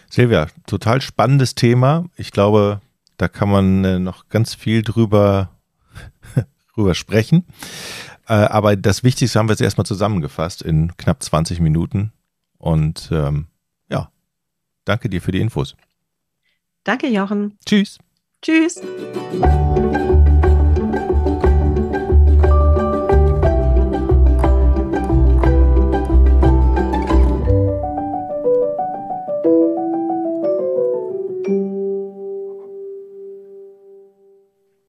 Silvia, 0.09 0.47
total 0.67 1.01
spannendes 1.01 1.55
Thema. 1.55 2.05
Ich 2.15 2.31
glaube, 2.31 2.81
da 3.17 3.27
kann 3.27 3.49
man 3.49 3.83
äh, 3.83 3.99
noch 3.99 4.29
ganz 4.29 4.53
viel 4.53 4.83
drüber, 4.83 5.49
drüber 6.73 6.95
sprechen. 6.95 7.45
Äh, 8.27 8.33
aber 8.33 8.75
das 8.75 9.03
Wichtigste 9.03 9.39
haben 9.39 9.47
wir 9.47 9.53
jetzt 9.53 9.61
erstmal 9.61 9.85
zusammengefasst 9.85 10.61
in 10.61 10.95
knapp 10.97 11.21
20 11.23 11.59
Minuten. 11.59 12.11
Und 12.57 13.09
ähm, 13.11 13.47
ja, 13.89 14.11
danke 14.85 15.09
dir 15.09 15.21
für 15.21 15.31
die 15.31 15.41
Infos. 15.41 15.75
Danke, 16.83 17.07
Jochen. 17.07 17.57
Tschüss. 17.65 17.99
Tschüss. 18.41 18.81